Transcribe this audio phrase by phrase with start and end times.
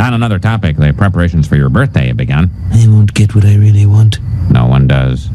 [0.00, 2.50] On another topic, the preparations for your birthday have begun.
[2.72, 4.18] I won't get what I really want.
[4.50, 5.26] No one does.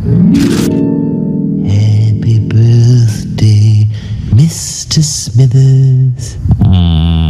[1.62, 3.86] Happy birthday,
[4.34, 5.04] Mr.
[5.04, 6.38] Smithers.
[6.58, 7.25] Mm.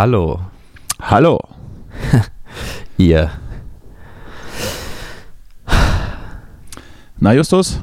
[0.00, 0.38] Hallo,
[1.00, 1.40] Hallo.
[2.98, 3.32] ihr.
[7.18, 7.80] Na, Justus?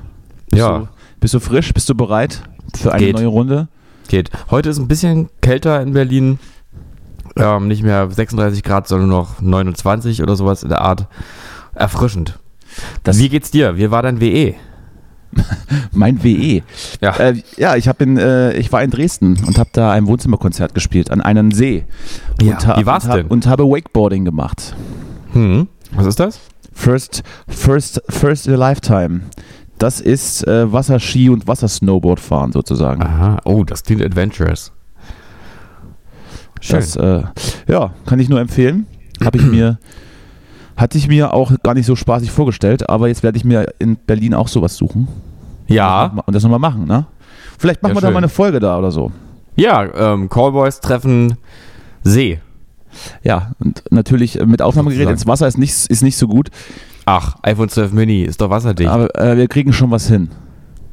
[0.49, 0.77] Bist Ja.
[0.79, 0.87] Du,
[1.19, 1.73] bist du frisch?
[1.73, 2.41] Bist du bereit
[2.73, 3.15] für eine Geht.
[3.17, 3.67] neue Runde?
[4.07, 4.29] Geht.
[4.49, 6.39] Heute ist ein bisschen kälter in Berlin.
[7.35, 11.09] Ähm, nicht mehr 36 Grad, sondern noch 29 oder sowas in der Art.
[11.73, 12.39] Erfrischend.
[13.03, 13.75] Das- Wie geht's dir?
[13.75, 14.55] Wie war dein WE?
[15.91, 16.61] Mein WE.
[17.01, 17.15] Ja.
[17.17, 21.11] Äh, ja, ich, in, äh, ich war in Dresden und habe da ein Wohnzimmerkonzert gespielt
[21.11, 21.85] an einem See.
[22.41, 23.27] Ja, und, ha- wie war's und, ha- denn?
[23.27, 24.75] Und habe Wakeboarding gemacht.
[25.33, 25.67] Hm.
[25.91, 26.39] Was ist das?
[26.73, 29.21] First, first, first in a lifetime.
[29.77, 33.01] Das ist äh, Wasserski und Wassersnowboard fahren sozusagen.
[33.03, 33.39] Aha.
[33.45, 34.71] Oh, das klingt adventurous.
[36.61, 36.79] Schön.
[36.79, 37.23] Das, äh,
[37.67, 38.87] ja, kann ich nur empfehlen.
[39.23, 39.77] Habe ich mir,
[40.77, 43.95] hatte ich mir auch gar nicht so spaßig vorgestellt, aber jetzt werde ich mir in
[43.95, 45.07] Berlin auch sowas suchen.
[45.67, 46.11] ja.
[46.25, 47.05] Und das nochmal machen, ne?
[47.57, 48.13] Vielleicht machen Ja, wir da schön.
[48.13, 49.11] mal eine Folge da oder so.
[49.55, 51.35] Ja, ähm, Callboys treffen
[52.03, 52.39] See.
[53.23, 56.49] Ja, und natürlich äh, mit Aufnahmegerät ins Wasser ist nicht, ist nicht so gut,
[57.05, 58.89] Ach, iPhone 12 Mini ist doch wasserdicht.
[58.89, 60.29] aber äh, wir kriegen schon was hin.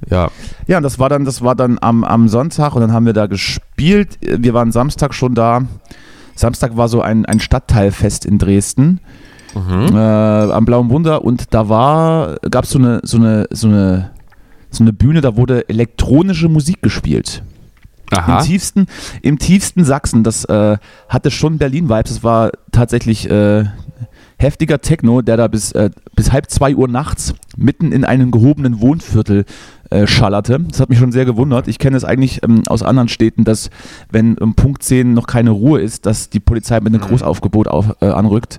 [0.09, 0.31] ja.
[0.67, 3.13] Ja, und das war dann, das war dann am, am Sonntag und dann haben wir
[3.15, 4.19] da gespielt.
[4.21, 5.63] Wir waren Samstag schon da.
[6.37, 9.01] Samstag war so ein, ein Stadtteilfest in Dresden
[9.55, 9.95] Mhm.
[9.95, 14.11] äh, am Blauen Wunder und da war, gab so eine, so eine, so eine,
[14.71, 17.43] so eine Bühne, da wurde elektronische Musik gespielt.
[18.11, 18.39] Aha.
[18.39, 18.87] Im tiefsten,
[19.23, 20.77] im tiefsten Sachsen, das äh,
[21.09, 22.15] hatte schon Berlin-Vibes.
[22.15, 23.65] Das war tatsächlich äh,
[24.39, 28.81] heftiger Techno, der da bis, äh, bis halb zwei Uhr nachts mitten in einem gehobenen
[28.81, 29.45] Wohnviertel
[29.93, 30.59] äh, schallerte.
[30.59, 31.69] Das hat mich schon sehr gewundert.
[31.69, 33.71] Ich kenne es eigentlich ähm, aus anderen Städten, dass
[34.11, 37.97] wenn um Punkt 10 noch keine Ruhe ist, dass die Polizei mit einem Großaufgebot auf,
[38.01, 38.59] äh, anrückt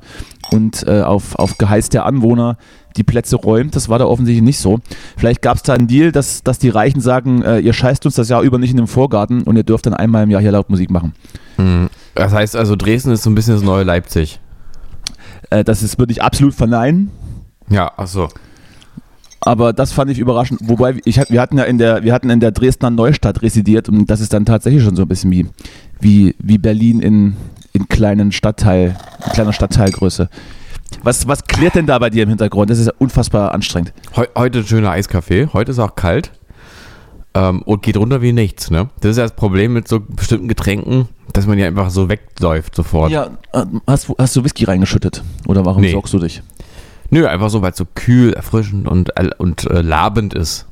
[0.51, 2.57] und äh, auf, auf Geheiß der Anwohner
[2.95, 3.75] die Plätze räumt.
[3.75, 4.79] Das war da offensichtlich nicht so.
[5.17, 8.15] Vielleicht gab es da einen Deal, dass, dass die Reichen sagen, äh, ihr scheißt uns
[8.15, 10.51] das Jahr über nicht in den Vorgarten und ihr dürft dann einmal im Jahr hier
[10.51, 11.13] laut Musik machen.
[11.57, 11.89] Mhm.
[12.15, 14.39] Das heißt also, Dresden ist so ein bisschen das neue Leipzig.
[15.49, 17.09] Äh, das ist, würde ich absolut verneinen.
[17.69, 18.29] Ja, ach so.
[19.45, 20.61] Aber das fand ich überraschend.
[20.63, 24.09] Wobei, ich, wir hatten ja in der, wir hatten in der Dresdner Neustadt residiert und
[24.09, 25.47] das ist dann tatsächlich schon so ein bisschen wie,
[25.99, 27.35] wie, wie Berlin in,
[27.73, 28.95] in kleinen Stadtteil,
[29.25, 30.29] in kleiner Stadtteilgröße.
[31.03, 32.69] Was, was klärt denn da bei dir im Hintergrund?
[32.69, 33.93] Das ist ja unfassbar anstrengend.
[34.15, 35.49] Heu heute ein schöner Eiskaffee.
[35.51, 36.31] Heute ist auch kalt.
[37.35, 38.89] Ähm, und geht runter wie nichts, ne?
[39.01, 42.75] Das ist ja das Problem mit so bestimmten Getränken, dass man ja einfach so wegläuft
[42.75, 43.11] sofort.
[43.11, 45.23] Ja, äh, hast, du- hast du Whisky reingeschüttet?
[45.47, 45.91] Oder warum Nee.
[45.91, 46.43] sorgst du dich?
[47.13, 50.65] Nö, einfach so, weil es so kühl, erfrischend und, und äh, labend ist.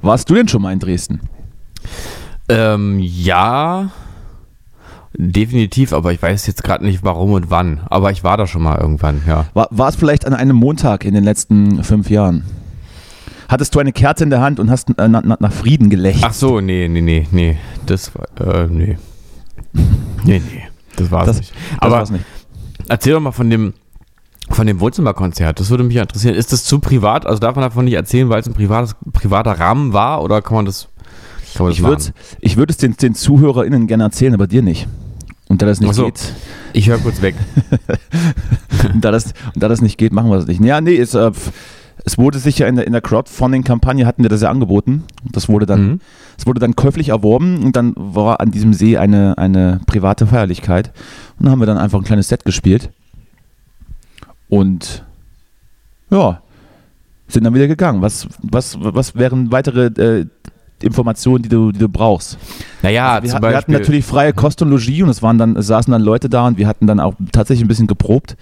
[0.00, 1.20] Warst du denn schon mal in Dresden?
[2.48, 3.90] Ähm, ja,
[5.16, 7.80] definitiv, aber ich weiß jetzt gerade nicht warum und wann.
[7.86, 9.46] Aber ich war da schon mal irgendwann, ja.
[9.54, 12.44] War, war es vielleicht an einem Montag in den letzten fünf Jahren?
[13.48, 16.24] Hattest du eine Kerze in der Hand und hast äh, nach, nach Frieden gelächelt?
[16.26, 17.58] Ach so, nee, nee, nee, nee.
[17.86, 18.98] Das war, äh, nee.
[20.24, 20.62] Nee, nee.
[20.96, 21.52] Das war's Das- nicht.
[21.52, 22.24] Das Aber war's nicht.
[22.88, 23.74] Erzähl doch mal von dem,
[24.50, 25.58] von dem Wohnzimmerkonzert.
[25.58, 26.34] Das würde mich interessieren.
[26.34, 27.26] Ist das zu privat?
[27.26, 30.22] Also darf man davon nicht erzählen, weil es ein privates, privater Rahmen war?
[30.22, 30.88] Oder kann man das,
[31.54, 32.04] kann man das Ich würde
[32.40, 34.86] ich würd es den, den ZuhörerInnen gerne erzählen, aber dir nicht.
[35.48, 36.06] Und da das nicht so.
[36.06, 36.32] geht,
[36.72, 37.34] Ich höre kurz weg.
[38.94, 40.62] und da das, und da das nicht geht, machen wir das nicht.
[40.62, 41.30] Ja, nee, es, äh,
[42.04, 45.04] es wurde sich ja in der, in der Crowdfunding-Kampagne hatten wir das ja angeboten.
[45.32, 46.00] Das wurde dann, Mhm.
[46.38, 50.92] es wurde dann käuflich erworben und dann war an diesem See eine, eine private Feierlichkeit.
[51.38, 52.90] Und dann haben wir dann einfach ein kleines Set gespielt.
[54.48, 55.04] Und
[56.10, 56.40] ja,
[57.28, 58.02] sind dann wieder gegangen.
[58.02, 60.26] Was, was, was wären weitere äh,
[60.82, 62.38] Informationen, die du, die du brauchst?
[62.82, 65.56] Naja, wir, zum hat- wir hatten natürlich freie Kost und Logis und es waren dann,
[65.56, 68.36] es saßen dann Leute da und wir hatten dann auch tatsächlich ein bisschen geprobt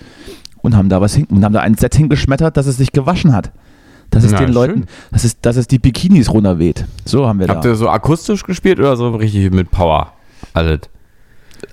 [0.62, 3.32] und haben da was hin, und haben da ein Set hingeschmettert, dass es sich gewaschen
[3.32, 3.52] hat.
[4.10, 4.54] Dass es Na, den schön.
[4.54, 6.84] Leuten, dass es, dass es die Bikinis runterweht.
[7.06, 7.70] So haben wir Habt da.
[7.70, 10.12] ihr so akustisch gespielt oder so richtig mit Power?
[10.52, 10.80] Alles.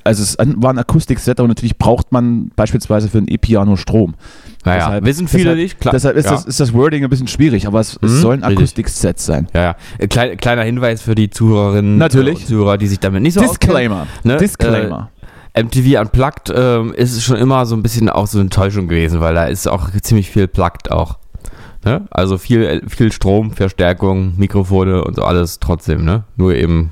[0.03, 4.15] Also es war ein Akustikset, aber natürlich braucht man beispielsweise für ein E-Piano Strom.
[4.65, 5.79] Naja, Deshalb- wissen viele deshalb, nicht.
[5.79, 5.91] Klar.
[5.93, 6.31] Deshalb ist, ja.
[6.31, 8.43] das, ist das Wording ein bisschen schwierig, aber es, es Mhm, soll ein.
[8.43, 9.47] Akustikset sein.
[9.53, 9.75] Ja, ja.
[9.97, 12.39] Äh, Klein, kleiner Hinweis für die Zuhörerinnen Natürlich.
[12.41, 14.07] und Zuhörer, die sich damit nicht so Disclaimer.
[14.23, 14.37] Ne?
[14.37, 15.09] Disclaimer.
[15.55, 15.67] auskennen.
[15.67, 19.33] MTV Unplugged ähm, ist schon immer so ein bisschen auch so eine Enttäuschung gewesen, weil
[19.33, 21.17] da ist auch ziemlich viel Plugged auch.
[21.85, 22.05] Ne?
[22.11, 26.25] Also viel, viel Strom, Verstärkung, Mikrofone und so alles trotzdem, ne?
[26.35, 26.91] Nur eben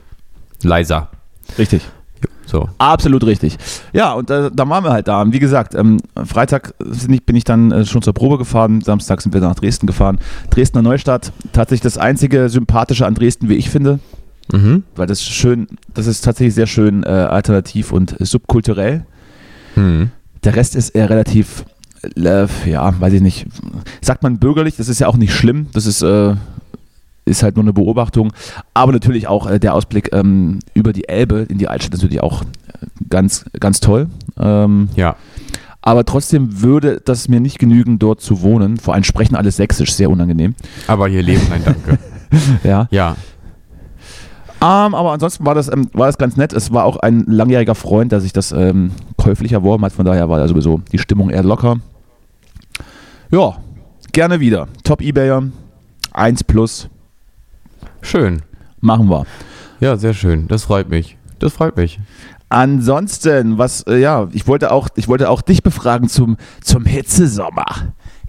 [0.64, 1.10] leiser.
[1.58, 1.82] Richtig.
[2.48, 2.70] So.
[2.78, 3.58] Absolut richtig.
[3.92, 5.22] Ja, und äh, da waren wir halt da.
[5.22, 8.82] Und wie gesagt, ähm, Freitag ich, bin ich dann äh, schon zur Probe gefahren.
[8.82, 10.18] Samstag sind wir nach Dresden gefahren.
[10.50, 14.00] Dresdner Neustadt, tatsächlich das einzige Sympathische an Dresden, wie ich finde.
[14.54, 14.84] Mhm.
[14.96, 19.06] Weil das schön, das ist tatsächlich sehr schön äh, alternativ und subkulturell.
[19.74, 20.10] Hm.
[20.44, 21.66] Der Rest ist eher relativ,
[22.16, 23.46] äh, ja, weiß ich nicht.
[24.02, 25.68] Sagt man bürgerlich, das ist ja auch nicht schlimm.
[25.74, 26.36] Das ist, äh,
[27.28, 28.34] ist halt nur eine Beobachtung.
[28.74, 32.24] Aber natürlich auch äh, der Ausblick ähm, über die Elbe in die Altstadt ist natürlich
[32.24, 32.46] auch äh,
[33.10, 34.08] ganz, ganz toll.
[34.40, 35.16] Ähm, Ja.
[35.82, 38.78] aber trotzdem würde das mir nicht genügen, dort zu wohnen.
[38.78, 40.56] Vor allem sprechen alle Sächsisch, sehr unangenehm.
[40.88, 42.00] Aber hier leben, nein, danke.
[42.64, 42.88] Ja.
[42.92, 43.16] Ja.
[44.60, 46.52] Ähm, aber ansonsten war das, ähm, war das ganz nett.
[46.52, 49.94] Es war auch ein langjähriger Freund, der sich das ähm, käuflich erworben hat.
[49.94, 51.78] Von daher war da sowieso die Stimmung eher locker.
[53.32, 53.58] Ja,
[54.14, 54.68] gerne wieder.
[54.84, 55.44] Top Ebayer,
[56.12, 56.90] 1 plus,
[58.08, 58.42] Schön.
[58.80, 59.26] machen wir.
[59.82, 60.48] Ja, sehr schön.
[60.48, 61.18] Das freut mich.
[61.40, 62.00] Das freut mich.
[62.50, 67.66] Ansonsten, was, äh, ja, ich wollte auch, ich wollte auch dich befragen zum, zum Hitzesommer.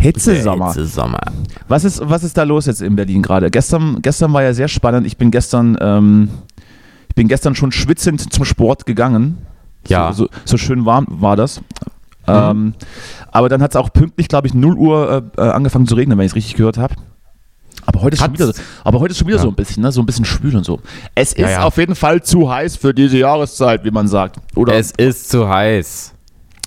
[0.00, 0.72] Hitzesommer.
[0.72, 1.20] Sommer.
[1.68, 3.50] Was ist, was ist da los jetzt in Berlin gerade?
[3.50, 5.06] Gestern, gestern war ja sehr spannend.
[5.06, 6.28] Ich bin gestern, ähm,
[7.08, 9.38] ich bin gestern schon schwitzend zum Sport gegangen.
[9.86, 10.12] Ja.
[10.12, 11.60] So, so, so schön warm war das.
[12.26, 12.74] Ähm,
[13.30, 16.18] aber dann hat es auch pünktlich, glaube ich, 0 Uhr äh, äh, angefangen zu regnen,
[16.18, 16.94] wenn ich es richtig gehört habe.
[17.90, 18.52] Aber heute ist schon wieder, so-
[18.84, 19.42] aber heute ist schon wieder Ja.
[19.42, 19.90] so ein bisschen, ne?
[19.90, 20.78] so ein bisschen schwül und so.
[21.14, 21.62] Es ist Ja, ja.
[21.62, 24.36] auf jeden Fall zu heiß für diese Jahreszeit, wie man sagt.
[24.54, 26.12] Oder Es ist zu heiß.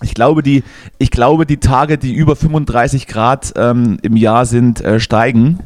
[0.02, 0.64] ich glaube, die,
[0.98, 5.60] ich glaube, die Tage, die über 35 Grad ähm, im Jahr sind, äh, steigen.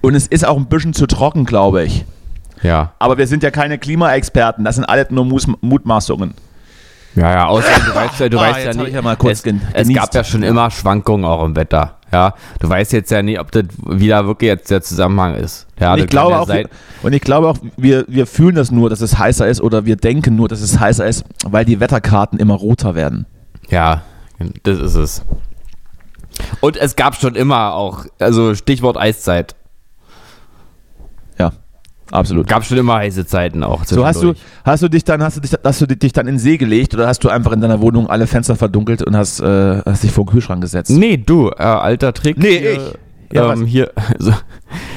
[0.00, 2.06] Und es ist auch ein bisschen zu trocken, glaube ich.
[2.62, 2.94] Ja.
[2.98, 6.32] Aber wir sind ja keine Klimaexperten, das sind alles nur Mus Mutmaßungen.
[7.14, 9.02] Ja, ja, außerdem, du weißt ja, du Ah, weißt ja jetzt hab nicht, ich ja
[9.02, 11.97] mal kurz es, es gab ja schon immer Schwankungen auch im Wetter.
[12.12, 15.66] Ja, du weißt jetzt ja nicht, ob das wieder wirklich jetzt der Zusammenhang ist.
[15.78, 16.68] Ja, Und ich, glaube ja auch, sein-
[17.02, 19.96] und ich glaube auch, wir, wir fühlen das nur, dass es heißer ist oder wir
[19.96, 23.26] denken nur, dass es heißer ist, weil die Wetterkarten immer roter werden.
[23.68, 24.02] Ja,
[24.62, 25.22] das ist es.
[26.60, 29.54] Und es gab schon immer auch, also Stichwort Eiszeit.
[32.10, 32.46] Absolut.
[32.46, 33.84] Gab schon immer heiße Zeiten auch.
[33.84, 34.34] So hast du,
[34.64, 36.94] hast du dich dann, hast du dich, hast du dich dann in den See gelegt
[36.94, 40.12] oder hast du einfach in deiner Wohnung alle Fenster verdunkelt und hast, äh, hast dich
[40.12, 40.90] vor den Kühlschrank gesetzt?
[40.90, 42.38] Nee, du, äh, alter Trick.
[42.38, 42.80] Nee, hier, ich.
[43.32, 44.32] Ja, ähm, hier, also,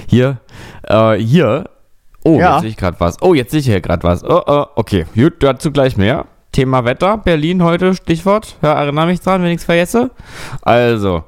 [0.07, 0.37] hier,
[0.83, 1.65] äh, hier.
[2.23, 2.53] Oh, Ja.
[2.53, 3.21] jetzt sehe ich gerade was.
[3.21, 4.23] Oh, jetzt sehe ich hier gerade was.
[4.23, 6.25] Oh, oh, okay, gut, dazu gleich mehr.
[6.51, 8.57] Thema Wetter, Berlin heute, Stichwort.
[8.61, 10.11] Ja, erinnere mich dran, wenn ich es vergesse.
[10.61, 11.23] Also,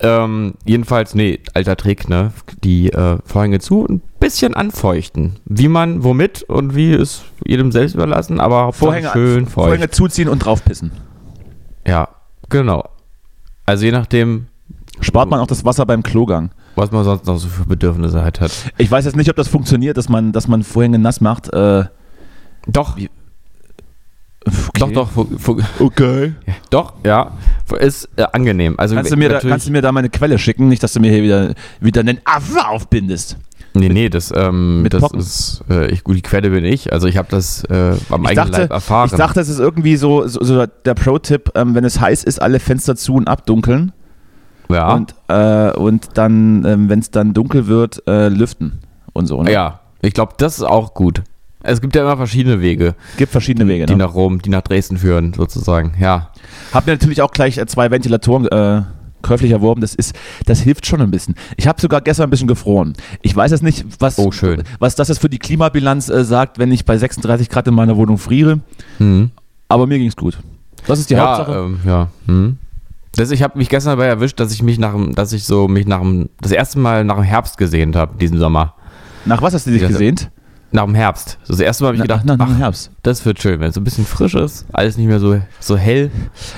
[0.00, 2.32] ähm, jedenfalls, nee, alter Trick, ne?
[2.62, 5.36] Die äh, Vorhänge zu, ein bisschen anfeuchten.
[5.46, 9.66] Wie man, womit und wie ist jedem selbst überlassen, aber Vorhänge, schön feucht.
[9.68, 10.90] Vorhänge zuziehen und draufpissen.
[11.86, 12.08] Ja,
[12.48, 12.84] genau.
[13.64, 14.46] Also je nachdem,
[15.00, 16.50] Spart man auch das Wasser beim Klogang.
[16.74, 18.50] was man sonst noch so für Bedürfnisse halt hat.
[18.78, 21.52] Ich weiß jetzt nicht, ob das funktioniert, dass man, dass man Vorhänge nass macht.
[21.52, 21.84] Äh,
[22.66, 23.08] Doch, okay.
[24.78, 25.10] doch, doch,
[25.78, 26.34] Okay.
[26.70, 27.32] doch, ja,
[27.72, 28.74] ist äh, angenehm.
[28.78, 30.68] Also Kannst du, mir da, kannst du mir da meine Quelle schicken?
[30.68, 33.36] Nicht, dass du mir hier wieder, wieder einen Affe aufbindest.
[33.74, 35.20] nee, nee, das, ähm, das Pocken.
[35.20, 36.92] ist, äh, ich, gut, die Quelle bin ich.
[36.92, 39.08] Also ich habe das äh, am Ich eigenen dachte, Leib erfahren.
[39.10, 42.40] ich dachte, es ist irgendwie so, so, so der Pro-Tipp, ähm, wenn es heiß ist,
[42.40, 43.92] alle Fenster zu und abdunkeln.
[44.70, 48.80] ja, Und, äh, und dann, ähm, wenn es dann dunkel wird, äh, lüften
[49.12, 49.42] und so.
[49.42, 49.52] Ne?
[49.52, 51.22] ja, ich glaube, das ist auch gut.
[51.66, 53.86] Es gibt ja immer verschiedene Wege, Gibt verschiedene Wege.
[53.86, 53.98] die Ne?
[53.98, 55.94] nach Rom, die nach Dresden führen, sozusagen.
[56.00, 56.30] Ja,
[56.72, 58.82] Hab mir natürlich auch gleich äh, zwei Ventilatoren äh,
[59.22, 59.80] käuflich erworben.
[59.80, 60.14] Das ist,
[60.44, 61.34] das hilft schon ein bisschen.
[61.56, 62.92] Ich habe sogar gestern ein bisschen gefroren.
[63.22, 64.62] Ich weiß jetzt nicht, was, Oh, schön.
[64.78, 67.96] was das jetzt für die Klimabilanz äh, sagt, wenn ich bei 36 Grad in meiner
[67.96, 68.60] Wohnung friere.
[68.98, 69.30] hm.
[69.68, 70.38] Aber mir ging's gut.
[70.86, 71.58] Das ist die ja, Hauptsache.
[71.58, 72.08] ähm, ja.
[72.26, 72.58] Hm.
[73.16, 75.66] Das, ich habe mich gestern dabei erwischt, dass ich mich nach dem, dass ich so
[75.66, 78.74] mich nach dem, das erste Mal nach dem Herbst gesehnt habe, diesen Sommer.
[79.24, 80.30] Nach was hast du dich gesehnt?
[80.76, 81.38] Nach dem Herbst.
[81.48, 82.90] Das erste Mal habe ich gedacht, nach, nach ach, dem Herbst.
[83.02, 85.74] das wird schön, wenn es so ein bisschen frisch ist, alles nicht mehr so, so
[85.78, 86.10] hell.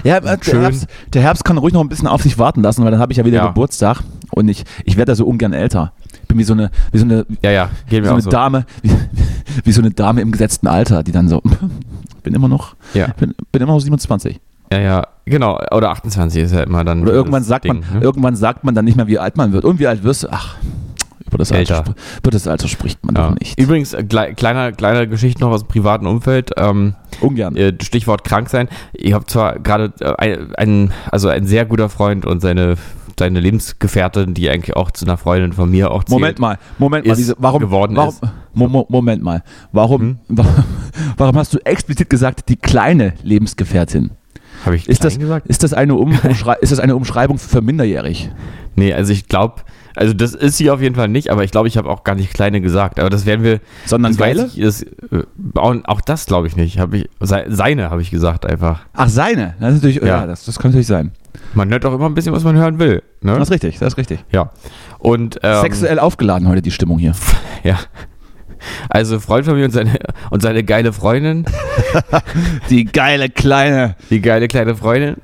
[0.03, 0.61] Ja, äh, der schön.
[0.61, 3.13] Herbst, der Herbst kann ruhig noch ein bisschen auf sich warten lassen, weil dann habe
[3.13, 3.47] ich ja wieder Ja.
[3.47, 5.93] Geburtstag und ich, ich werde da so ungern älter.
[6.23, 8.29] Ich bin wie so eine, wie so eine, Ja, ja, wie so eine so.
[8.31, 8.91] Dame, wie,
[9.65, 11.41] wie so eine Dame im gesetzten Alter, die dann so,
[12.25, 14.41] bin immer noch, Ja, bin, bin immer noch 27.
[14.73, 15.61] ja, ja, genau.
[15.71, 17.03] Oder 28 ist ja immer dann.
[17.03, 18.05] Oder irgendwann sagt Ding, man, ne?
[18.05, 19.65] irgendwann sagt man dann nicht mehr, wie alt man wird.
[19.65, 20.29] Und wie alt wirst du?
[20.33, 20.57] Ach,
[21.29, 21.85] über das Alter,
[22.19, 23.29] über das Alter spricht man ja.
[23.31, 23.59] doch nicht.
[23.61, 26.51] Übrigens, äh, klei- kleiner, kleine Geschichte noch aus dem privaten Umfeld.
[26.57, 27.57] Ähm, Ungern.
[27.57, 28.69] äh, Stichwort krank sein.
[28.93, 32.75] Ich habe zwar gerade äh, ein, ein, also ein sehr guter Freund und seine,
[33.19, 36.11] seine Lebensgefährtin, die eigentlich auch zu einer Freundin von mir auch zählt.
[36.11, 38.23] Moment mal, Moment mal, diese, warum, geworden warum, ist.
[38.55, 39.43] Mo Mo Moment mal,
[39.73, 40.19] warum, Hm?
[41.17, 44.11] warum hast du explizit gesagt, die kleine Lebensgefährtin?
[44.65, 45.47] Habe ich Ist das, gesagt?
[45.47, 48.31] ist, das eine Umschrei ist das eine Umschreibung für minderjährig?
[48.75, 49.63] Nee, also ich glaube,
[49.99, 52.15] also das ist sie auf jeden Fall nicht, aber ich glaube, ich habe auch gar
[52.15, 53.01] nicht kleine gesagt.
[53.01, 53.61] Aber das werden wir.
[53.85, 54.47] Sondern das geile?
[54.47, 55.25] Ich, ist, äh,
[55.57, 56.79] auch, auch das glaube ich nicht.
[56.79, 58.81] Hab ich, se- seine habe ich gesagt einfach.
[58.95, 59.55] Ach, seine.
[59.61, 60.27] Das ist natürlich, ja, Ja.
[60.27, 61.11] das, das kann natürlich sein.
[61.55, 63.03] Man hört auch immer ein bisschen, was man hören will.
[63.23, 63.33] Ne?
[63.35, 64.25] Das ist richtig, das ist richtig.
[64.33, 64.51] Ja.
[64.99, 67.13] Und ähm, Sexuell aufgeladen heute die Stimmung hier.
[67.65, 67.79] ja.
[68.89, 69.99] Also Freund von mir und seine,
[70.31, 71.45] und seine geile Freundin,
[72.71, 73.95] Die geile kleine.
[74.11, 75.17] die geile kleine Freundin.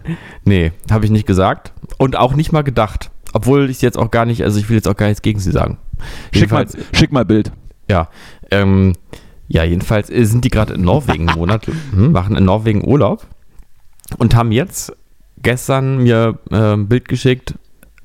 [0.45, 1.73] Nee, habe ich nicht gesagt.
[1.99, 3.11] Und auch nicht mal gedacht.
[3.35, 5.51] Obwohl ich jetzt auch gar nicht, also ich will jetzt auch gar nichts gegen sie
[5.51, 5.77] sagen.
[6.33, 7.53] Schick mal, schick mal Bild.
[7.91, 8.09] ja.
[8.51, 8.95] Ähm,
[9.49, 13.27] ja, jedenfalls äh, sind die gerade in Norwegen einen Monat, hm, machen in Norwegen Urlaub
[14.17, 14.93] und haben jetzt
[15.43, 17.55] gestern mir äh, ein Bild geschickt,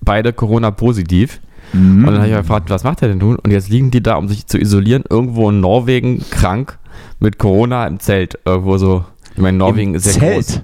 [0.02, 1.40] beide Corona-positiv.
[1.72, 2.00] Mhm.
[2.00, 3.38] Und dann habe ich gefragt, was macht er denn nun?
[3.38, 6.80] Und jetzt liegen die da, um sich zu isolieren, irgendwo in Norwegen krank
[7.20, 8.40] mit Corona im Zelt.
[8.46, 9.06] Irgendwo so.
[9.36, 10.62] Ich meine, Norwegen ist ja groß.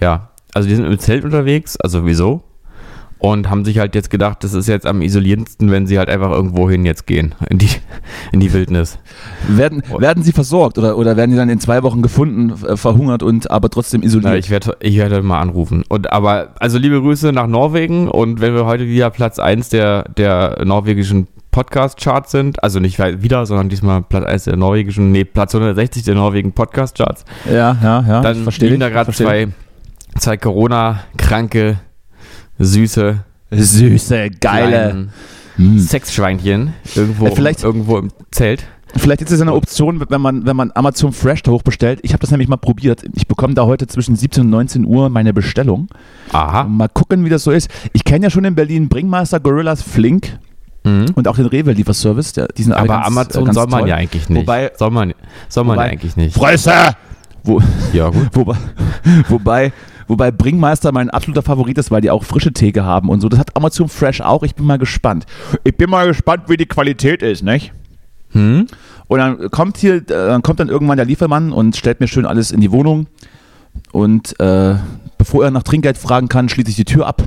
[0.00, 0.30] Ja.
[0.52, 2.44] Also die sind im Zelt unterwegs, also wieso?
[3.24, 6.30] Und haben sich halt jetzt gedacht, das ist jetzt am isolierendsten, wenn sie halt einfach
[6.30, 7.34] irgendwo hin jetzt gehen.
[7.48, 7.70] In die,
[8.32, 8.98] in die Wildnis.
[9.48, 13.22] Werden, werden sie versorgt oder, oder werden die dann in zwei Wochen gefunden, äh, verhungert
[13.22, 14.32] und aber trotzdem isoliert?
[14.32, 15.84] Na, ich werde ich werd mal anrufen.
[15.88, 20.02] Und aber, also liebe Grüße nach Norwegen und wenn wir heute wieder Platz 1 der,
[20.18, 25.54] der norwegischen Podcast-Charts sind, also nicht wieder, sondern diesmal Platz 1 der norwegischen, nee, Platz
[25.54, 28.20] 160 der norwegen Podcast-Charts, ja, ja, ja.
[28.20, 29.48] dann ich, da gerade zwei,
[30.18, 31.78] zwei Corona-kranke,
[32.58, 33.18] süße.
[33.50, 35.08] Süße, geile.
[35.56, 35.78] Hm.
[35.78, 38.64] Sexschweinchen irgendwo, Äh, vielleicht- irgendwo im Zelt.
[38.96, 41.98] Vielleicht ist es eine Option, wenn man, wenn man Amazon Fresh da hochbestellt.
[42.02, 43.02] Ich habe das nämlich mal probiert.
[43.14, 45.88] Ich bekomme da heute zwischen 17 und 19 Uhr meine Bestellung.
[46.32, 46.64] Aha.
[46.64, 47.68] Mal gucken, wie das so ist.
[47.92, 50.38] Ich kenne ja schon in Berlin Bringmaster, Gorillas, Flink
[50.84, 51.06] Mhm.
[51.16, 52.32] und auch den Rewe-Lieferservice.
[52.34, 53.88] Der- Die sind Aber ganz, Amazon ganz soll man toll.
[53.88, 54.42] ja eigentlich nicht.
[54.42, 55.12] Wobei- soll man,
[55.48, 56.34] soll man wobei- ja eigentlich nicht.
[56.36, 56.72] Fresse!
[57.42, 57.60] Wo,
[57.92, 58.28] Ja, gut.
[58.32, 58.56] wobei,
[59.28, 59.72] wobei,
[60.08, 63.28] wobei Bringmeister mein absoluter Favorit ist, weil die auch frische Theke haben und so.
[63.28, 64.42] Das hat Amazon Fresh auch.
[64.42, 65.26] Ich bin mal gespannt.
[65.64, 67.72] Ich bin mal gespannt, wie die Qualität ist, nicht?
[68.30, 68.66] Hm?
[69.06, 72.26] Und dann kommt hier, äh, dann kommt dann irgendwann der Liefermann und stellt mir schön
[72.26, 73.06] alles in die Wohnung.
[73.92, 74.76] Und äh,
[75.18, 77.22] bevor er nach Trinkgeld fragen kann, schließe ich die Tür ab.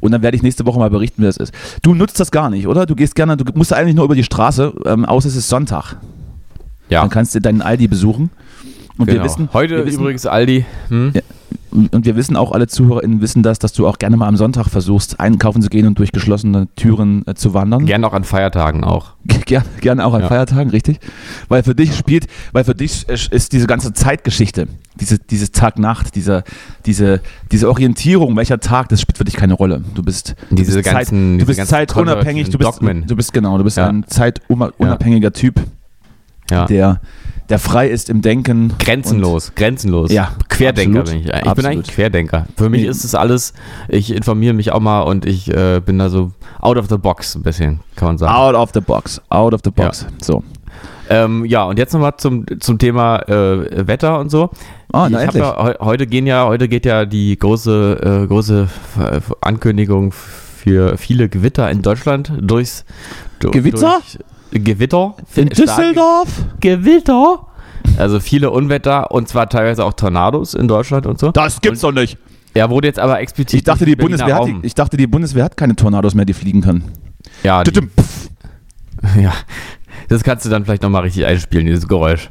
[0.00, 1.52] Und dann werde ich nächste Woche mal berichten, wie das ist.
[1.82, 2.86] Du nutzt das gar nicht, oder?
[2.86, 5.96] Du gehst gerne, du musst eigentlich nur über die Straße, ähm, außer es ist Sonntag.
[6.88, 7.00] Ja.
[7.00, 8.30] Dann kannst du deinen Aldi besuchen.
[8.98, 9.20] Und Genau.
[9.20, 10.66] wir wissen, Heute wir wissen, übrigens Aldi.
[10.88, 11.12] Hm?
[11.14, 11.22] Ja.
[11.70, 14.66] und wir wissen auch, alle ZuhörerInnen wissen das, dass du auch gerne mal am Sonntag
[14.68, 17.86] versuchst, einkaufen zu gehen und durch geschlossene Türen äh, zu wandern.
[17.86, 19.12] Gern auch an Feiertagen auch.
[19.46, 20.28] Gerne, gerne auch an Ja.
[20.28, 20.98] Feiertagen, richtig?
[21.48, 24.66] Weil für dich spielt, weil für dich ist diese ganze Zeitgeschichte,
[25.00, 26.42] diese, dieses Tag-Nacht, diese,
[26.86, 27.20] diese,
[27.52, 29.82] diese Orientierung, welcher Tag, das spielt für dich keine Rolle.
[29.94, 33.06] Du bist, du Diese bist, ganzen- Zeit, du diese bist zeitunabhängig, du bist, Dogmen.
[33.06, 33.86] du bist genau, du bist Ja.
[33.86, 35.60] ein zeitunabhängiger Typ,
[36.50, 36.64] Ja.
[36.66, 37.00] der,
[37.48, 38.74] der frei ist im Denken.
[38.78, 40.10] Grenzenlos, grenzenlos.
[40.12, 41.22] Ja, Querdenker absolut.
[41.24, 41.34] bin ich.
[41.34, 41.56] Ich Absolut.
[41.56, 42.46] bin eigentlich Querdenker.
[42.56, 43.52] Für mich ist es alles,
[43.88, 47.34] ich informiere mich auch mal und ich äh, bin da so out of the box
[47.36, 48.34] ein bisschen, kann man sagen.
[48.34, 50.06] Out of the box, out of the box.
[50.22, 50.42] So.
[51.10, 54.50] Ähm, ja, und jetzt nochmal zum, zum Thema äh, Wetter und so.
[54.52, 54.58] Ich
[54.92, 55.42] na endlich.
[55.42, 58.68] ja, heu- heute gehen ja, heute geht ja die große, äh, große
[59.40, 62.84] Ankündigung für viele Gewitter in Deutschland durchs
[63.40, 64.00] du- Gewitter?
[64.00, 64.18] Durch,
[64.52, 65.14] Gewitter.
[65.36, 66.28] In Düsseldorf?
[66.60, 67.46] Gewitter.
[67.98, 71.30] Also viele Unwetter und zwar teilweise auch Tornados in Deutschland und so.
[71.32, 72.18] Das gibt's doch nicht.
[72.54, 73.58] Er wurde jetzt aber explizit.
[73.58, 76.32] Ich dachte, die Bundeswehr hat, die, ich dachte, die Bundeswehr hat keine Tornados mehr, die
[76.32, 76.84] fliegen können.
[77.42, 77.80] ja, die,
[79.20, 79.32] ja,
[80.08, 82.30] das kannst du dann vielleicht nochmal richtig einspielen, dieses Geräusch.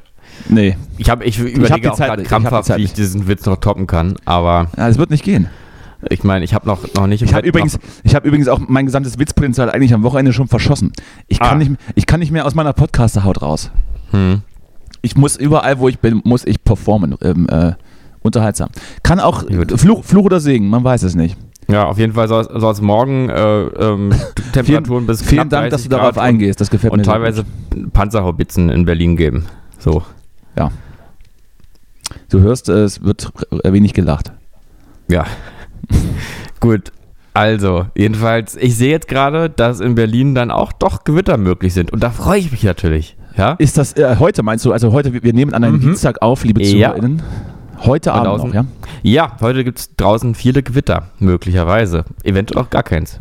[0.49, 2.21] Nee, Ich, hab, ich überlege auch gerade.
[2.21, 4.97] Ich hab die krampfhaft, Zeit wie ich diesen Witz noch toppen kann, aber ja, das
[4.97, 5.49] wird nicht gehen.
[6.09, 8.85] Ich meine, ich habe noch, noch nicht Ich habe übrigens, ich habe übrigens auch mein
[8.85, 10.91] gesamtes Witzpotenzial eigentlich am Wochenende schon verschossen.
[11.27, 11.55] Ich kann, Ah.
[11.55, 13.71] nicht, ich kann nicht mehr aus meiner Podcaster-Haut raus.
[14.11, 14.41] hm,
[15.01, 17.15] Ich muss überall, wo ich bin, muss ich performen.
[17.21, 17.73] Ähm, äh,
[18.21, 18.69] unterhaltsam.
[19.03, 19.43] Kann auch.
[19.77, 21.37] Fluch, Fluch oder Segen, man weiß es nicht.
[21.69, 24.13] Ja, auf jeden Fall soll es morgen äh, ähm,
[24.53, 26.61] Temperaturen bis Vielen knapp Dank, dass 30 du darauf eingehst.
[26.61, 27.05] Das gefällt und, mir.
[27.05, 27.43] und teilweise
[27.91, 29.45] Panzerhaubitzen in Berlin geben.
[29.79, 30.03] So.
[30.55, 30.71] gut.
[32.29, 33.31] Du hörst, äh, es wird
[33.63, 34.31] wenig gelacht.
[35.09, 35.25] Ja.
[36.59, 36.91] Gut.
[37.33, 41.91] Also, jedenfalls, ich sehe jetzt gerade, dass in Berlin dann auch doch Gewitter möglich sind.
[41.93, 43.15] Und da freue ich mich natürlich.
[43.37, 43.51] Ja?
[43.59, 44.71] Ist das äh, heute, meinst du?
[44.71, 45.81] Also heute, wir- nehmen an einem Mhm.
[45.81, 46.89] Dienstag auf, liebe Ja.
[46.89, 47.21] ZuhörerInnen.
[47.85, 48.65] Heute Und Abend außen- noch, ja?
[49.03, 52.05] Ja, heute gibt es draußen viele Gewitter, möglicherweise.
[52.23, 53.19] Eventuell auch gar keins.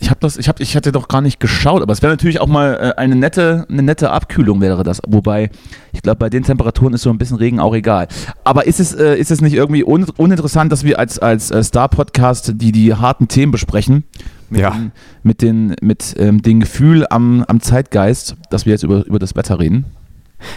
[0.00, 2.40] Ich habe das, ich habe, ich hatte doch gar nicht geschaut, aber es wäre natürlich
[2.40, 5.00] auch mal äh, eine nette, eine nette Abkühlung wäre das.
[5.06, 5.50] Wobei,
[5.92, 8.06] ich glaube, bei den Temperaturen ist so ein bisschen Regen auch egal.
[8.44, 11.62] Aber ist es, äh, ist es nicht irgendwie un uninteressant, dass wir als, als äh,
[11.62, 14.04] Star-Podcast die, die harten Themen besprechen?
[14.50, 14.70] Mit Ja.
[14.70, 19.18] Den, mit den, mit ähm, dem Gefühl am, am Zeitgeist, dass wir jetzt über, über
[19.18, 19.84] das Wetter reden.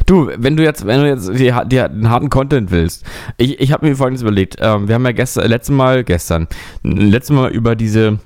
[0.06, 3.04] Du, wenn du jetzt, wenn du jetzt die, die, den harten Content willst,
[3.38, 4.58] ich, ich habe mir folgendes überlegt.
[4.60, 6.48] Ähm, wir haben ja gestern, letztes Mal, gestern,
[6.84, 8.20] letztes Mal über diese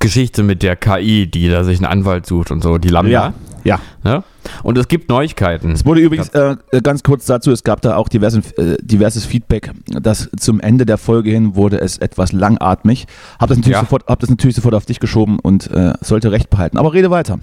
[0.00, 3.10] Geschichte mit der KI, die da sich einen Anwalt sucht und so, die Lambda.
[3.12, 3.34] Ja.
[3.64, 3.80] Ja.
[4.04, 4.22] Ne?
[4.62, 5.72] Und es gibt Neuigkeiten.
[5.72, 9.72] Es wurde übrigens äh, ganz kurz dazu, es gab da auch diversen, äh, diverses Feedback,
[9.88, 13.06] dass zum Ende der Folge hin wurde es etwas langatmig.
[13.40, 13.80] Hab das natürlich, Ja.
[13.80, 16.78] sofort, hab das natürlich sofort auf dich geschoben und äh, sollte recht behalten.
[16.78, 17.40] Aber rede weiter.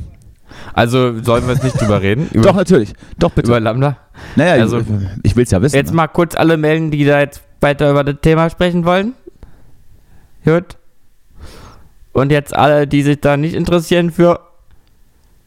[0.74, 2.30] Also sollen wir jetzt nicht drüber reden?
[2.32, 2.94] Über, Doch, natürlich.
[3.20, 3.48] Doch, bitte.
[3.50, 3.98] über Lambda?
[4.38, 4.86] naja, also- ich,
[5.24, 5.76] ich will es ja wissen.
[5.76, 9.14] Jetzt mal kurz alle melden, die da jetzt weiter über das Thema sprechen wollen.
[10.46, 10.78] Gut.
[12.14, 14.40] Und jetzt alle, die sich da nicht interessieren für.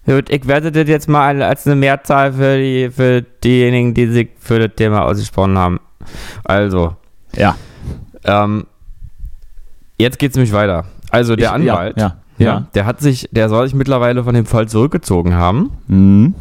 [0.04, 4.28] Gut, ich werde das jetzt mal als eine Mehrzahl für, die, für diejenigen, die sich
[4.38, 5.80] für das Thema ausgesprochen haben.
[6.44, 6.94] Also,
[7.35, 7.56] ja.
[8.25, 8.66] ähm,
[9.99, 10.85] jetzt geht's nämlich weiter.
[11.11, 12.16] Also der Ich- Anwalt, Ja.
[12.38, 12.66] ja, ja.
[12.75, 15.70] der hat sich, der soll sich mittlerweile von dem Fall zurückgezogen haben.
[15.88, 16.35] Mhm.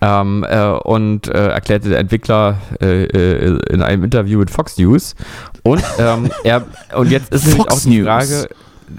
[0.00, 5.14] ähm, äh, und äh, erklärte der Entwickler äh, äh, in einem Interview mit Fox News.
[5.62, 8.06] Und, ähm, er, und jetzt ist Fox auch die News.
[8.06, 8.48] Frage,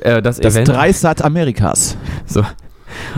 [0.01, 0.67] äh, das, Das Event.
[0.69, 1.97] Dreisat Amerikas.
[2.25, 2.43] So.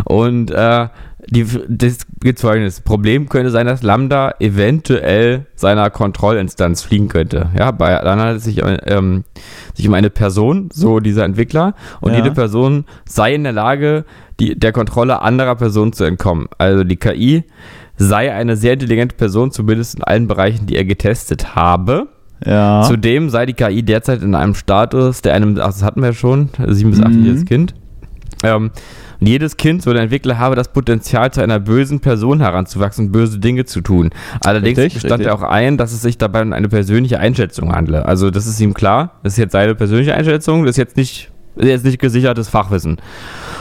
[0.06, 0.88] Und äh,
[1.28, 2.82] die, das gibt folgendes.
[2.82, 7.50] Problem könnte sein, dass Lambda eventuell seiner Kontrollinstanz fliegen könnte.
[7.58, 9.24] Ja, bei, dann handelt es sich, ähm,
[9.76, 12.18] sich um eine Person, so dieser Entwickler, und Ja.
[12.18, 14.04] jede Person sei in der Lage,
[14.40, 16.48] die, der Kontrolle anderer Personen zu entkommen.
[16.58, 17.44] Also die KI
[17.98, 22.08] sei eine sehr intelligente Person, zumindest in allen Bereichen, die er getestet habe.
[22.46, 22.84] Ja.
[22.88, 26.14] Zudem sei die KI derzeit in einem Status, der einem, ach, das hatten wir ja
[26.14, 27.46] schon, sieben bis achtjähriges Mhm.
[27.46, 27.74] Kind.
[28.44, 28.72] Ähm,
[29.20, 33.12] und jedes Kind, so der Entwickler, habe das Potenzial, zu einer bösen Person heranzuwachsen und
[33.12, 34.10] böse Dinge zu tun.
[34.44, 35.28] Allerdings Richtig, richtig.
[35.28, 38.04] er auch ein, dass es sich dabei um eine persönliche Einschätzung handle.
[38.04, 41.30] Also das ist ihm klar, das ist jetzt seine persönliche Einschätzung, das ist jetzt nicht,
[41.56, 42.98] ist jetzt nicht gesichertes Fachwissen.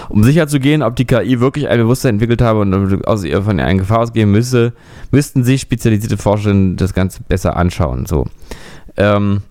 [0.09, 3.43] Um sicher zu gehen, ob die KI wirklich ein Bewusstsein entwickelt habe und aus ihr
[3.43, 4.73] von ihr eine Gefahr ausgehen müsse,
[5.11, 8.07] müssten sich spezialisierte Forscherinnen das Ganze besser anschauen.
[8.07, 8.25] So.
[8.97, 9.43] Ähm,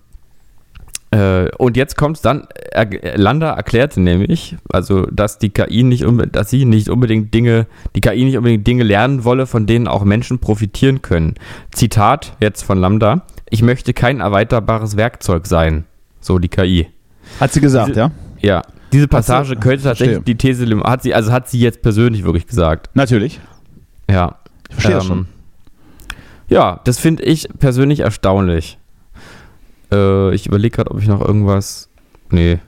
[1.12, 6.06] äh, und jetzt kommt es dann, er, Landa erklärte nämlich, also dass die KI nicht
[6.32, 7.66] dass sie nicht unbedingt Dinge,
[7.96, 11.34] die KI nicht unbedingt Dinge lernen wolle, von denen auch Menschen profitieren können.
[11.72, 15.86] Zitat jetzt von Lambda, ich möchte kein erweiterbares Werkzeug sein.
[16.22, 16.88] So die KI.
[17.40, 18.12] Hat sie gesagt, Diese- ja?
[18.42, 18.62] Ja.
[18.92, 20.36] Diese Passage könnte tatsächlich verstehe.
[20.36, 22.90] die These, hat sie, also hat sie jetzt persönlich wirklich gesagt.
[22.96, 23.40] Natürlich.
[24.10, 24.38] Ja.
[24.68, 25.28] Ich verstehe das Ähm, schon.
[26.48, 28.79] Ja, das finde ich persönlich erstaunlich.
[29.92, 31.90] Äh, ich überlege gerade, ob ich noch irgendwas.
[32.32, 32.60] Nee.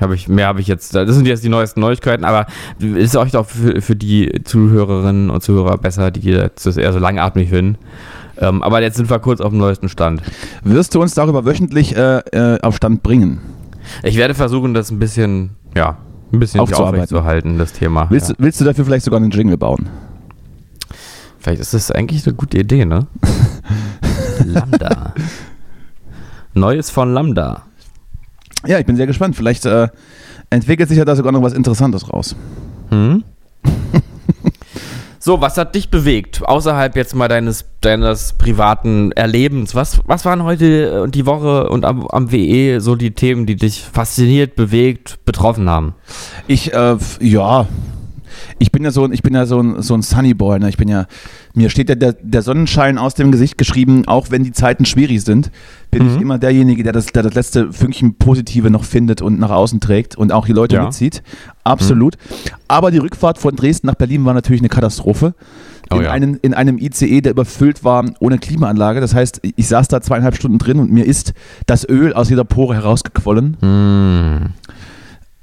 [0.00, 0.94] Hab ich, mehr habe ich jetzt.
[0.94, 2.46] Das sind jetzt die neuesten Neuigkeiten, aber
[2.78, 6.98] ist auch auch für, für die Zuhörerinnen und Zuhörer besser, die jetzt das eher so
[6.98, 7.78] langatmig finden.
[8.38, 10.20] Ähm, aber jetzt sind wir kurz auf dem neuesten Stand.
[10.62, 13.40] Wirst du uns darüber wöchentlich äh, äh, auf Stand bringen?
[14.02, 15.96] Ich werde versuchen, das ein bisschen, ja,
[16.32, 18.10] ein bisschen aufrechtzuerhalten, das Thema.
[18.10, 18.34] Willst, ja.
[18.34, 19.88] du, willst du dafür vielleicht sogar einen Jingle bauen?
[21.38, 23.06] Vielleicht ist das eigentlich eine gute Idee, ne?
[24.44, 25.14] Lambda.
[26.56, 27.62] Neues von Lambda.
[28.66, 29.36] Ja, ich bin sehr gespannt.
[29.36, 29.88] Vielleicht äh,
[30.50, 32.34] entwickelt sich ja da sogar noch was Interessantes raus.
[32.90, 33.24] Hm?
[35.18, 36.42] so, was hat dich bewegt?
[36.44, 39.74] Außerhalb jetzt mal deines, deines privaten Erlebens.
[39.74, 43.56] Was, was waren heute und die Woche und am, am WE so die Themen, die
[43.56, 45.94] dich fasziniert, bewegt, betroffen haben?
[46.46, 47.68] Ich, äh, ja,
[48.58, 50.58] ich bin ja so, ein- ich bin ja so ein, so ein Sunny Boy.
[50.58, 50.68] Ne?
[50.68, 51.06] Ich bin ja,
[51.54, 55.22] mir steht ja der, der Sonnenschein aus dem Gesicht geschrieben, auch wenn die Zeiten schwierig
[55.22, 55.50] sind,
[55.90, 56.22] bin ich Mhm.
[56.22, 60.16] immer derjenige, der das, der das letzte Fünkchen Positive noch findet und nach außen trägt
[60.16, 60.84] und auch die Leute Ja.
[60.84, 61.22] mitzieht.
[61.64, 62.16] Absolut.
[62.68, 65.34] Aber die Rückfahrt von Dresden nach Berlin war natürlich eine Katastrophe.
[65.92, 66.10] Oh in, ja.
[66.10, 69.00] einen, in einem ICE, der überfüllt war ohne Klimaanlage.
[69.00, 71.32] Das heißt, ich saß da zweieinhalb Stunden drin und mir ist
[71.66, 73.56] das Öl aus jeder Pore herausgequollen.
[73.60, 74.46] Hm.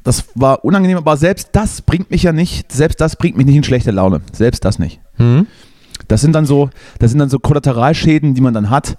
[0.03, 3.55] Das war unangenehm, aber selbst das bringt mich ja nicht, selbst das bringt mich nicht
[3.55, 4.21] in schlechte Laune.
[4.33, 4.99] Selbst das nicht.
[5.15, 5.47] Hm?
[6.07, 8.97] Das sind dann so, das sind dann so Kollateralschäden, die man dann hat.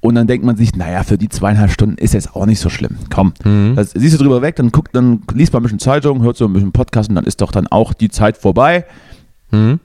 [0.00, 2.68] Und dann denkt man sich, naja, für die zweieinhalb Stunden ist jetzt auch nicht so
[2.68, 2.96] schlimm.
[3.12, 3.72] Komm, Hm.
[3.74, 6.44] das siehst du drüber weg, dann guckt, dann liest man ein bisschen Zeitung, hört so
[6.44, 8.84] ein bisschen Podcast und dann ist doch dann auch die Zeit vorbei.
[9.50, 9.80] Hm?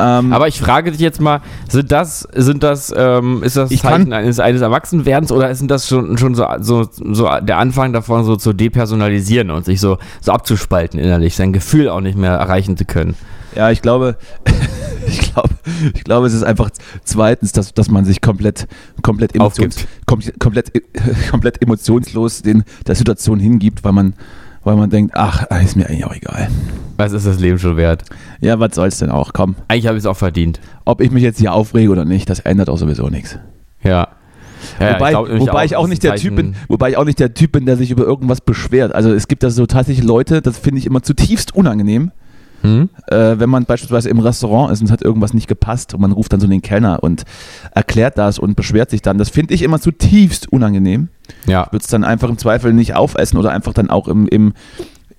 [0.00, 3.82] Ähm, Aber ich frage dich jetzt mal, sind das, sind das, ähm, ist das Ich
[3.82, 8.24] Zeichen eines, eines Erwachsenwerdens oder sind das schon, schon so, so, so der Anfang davon,
[8.24, 12.76] so zu depersonalisieren und sich so, so abzuspalten innerlich, sein Gefühl auch nicht mehr erreichen
[12.76, 13.14] zu können?
[13.54, 14.16] ja, ich glaube,
[15.06, 15.50] ich glaube,
[15.94, 16.70] ich glaube, es ist einfach
[17.04, 18.66] zweitens, dass, dass man sich komplett,
[19.02, 20.72] komplett, emotions, kom komplett,
[21.30, 24.14] komplett emotionslos den, der Situation hingibt, weil man,
[24.64, 26.48] weil man denkt, ach, ist mir eigentlich auch egal.
[26.96, 28.04] Was ist das Leben schon wert?
[28.40, 29.32] Ja, was soll's denn auch?
[29.32, 30.60] Komm, Eigentlich habe ich es auch verdient.
[30.84, 33.38] ob ich mich jetzt hier aufrege oder nicht, das ändert auch sowieso nichts.
[33.82, 34.08] Ja.
[34.78, 37.18] ja wobei, glaub nämlich wobei ich auch nicht der Typ bin, wobei ich auch nicht
[37.18, 38.94] der Typ bin, der sich über irgendwas beschwert.
[38.94, 42.10] Also es gibt da so tatsächlich Leute, das finde ich immer zutiefst unangenehm,
[42.62, 42.90] Hm?
[43.06, 46.12] äh, wenn man beispielsweise im Restaurant ist und es hat irgendwas nicht gepasst und man
[46.12, 47.22] ruft dann so den Kellner und
[47.74, 49.16] erklärt das und beschwert sich dann.
[49.16, 51.08] Das finde ich immer zutiefst unangenehm.
[51.46, 51.66] Ja.
[51.70, 54.52] Würde es dann einfach im Zweifel nicht aufessen oder einfach dann auch im, im,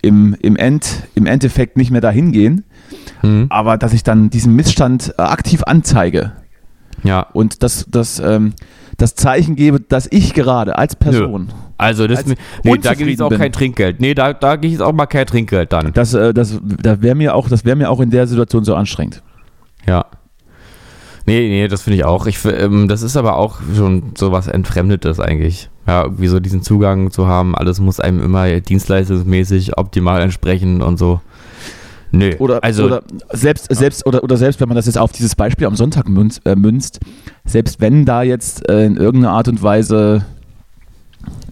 [0.02, 2.64] im, im, End, im Endeffekt nicht mehr dahin gehen.
[3.22, 3.48] Hm?
[3.50, 6.34] Aber dass ich dann diesen Missstand äh, aktiv anzeige
[7.04, 7.22] Ja.
[7.34, 8.54] und das, das, ähm,
[8.98, 13.20] das Zeichen gebe, dass ich gerade als Person, Also, das, Als nee, da gebe ich
[13.22, 13.40] auch bin.
[13.40, 14.00] kein Trinkgeld.
[14.00, 15.92] Nee, da, da gehe ich auch mal kein Trinkgeld dann.
[15.94, 19.24] das, äh, das, da wäre mir, auch- das mir auch in der Situation so anstrengend.
[19.88, 20.06] Ja.
[21.26, 22.28] Nee, nee, das finde ich auch.
[22.28, 25.71] Ich, ähm, das ist aber auch schon so was Entfremdetes eigentlich.
[25.88, 30.98] Ja, irgendwie so diesen Zugang zu haben, alles muss einem immer dienstleistungsmäßig optimal entsprechen und
[30.98, 31.22] so.
[32.12, 32.36] Nö.
[32.40, 35.66] Oder, also, oder selbst, selbst, oder, oder selbst wenn man das jetzt auf dieses Beispiel
[35.66, 37.00] am Sonntag münzt, äh, münzt
[37.46, 40.26] selbst wenn da jetzt äh, in irgendeiner Art und Weise,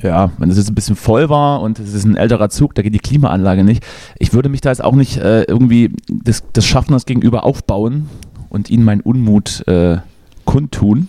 [0.04, 2.82] ja, wenn es jetzt ein bisschen voll war und es ist ein älterer Zug, da
[2.82, 3.86] geht die Klimaanlage nicht,
[4.18, 8.10] ich würde mich da jetzt auch nicht äh, irgendwie des, des Schaffners gegenüber aufbauen
[8.50, 9.98] und ihnen meinen Unmut äh,
[10.44, 11.08] kundtun und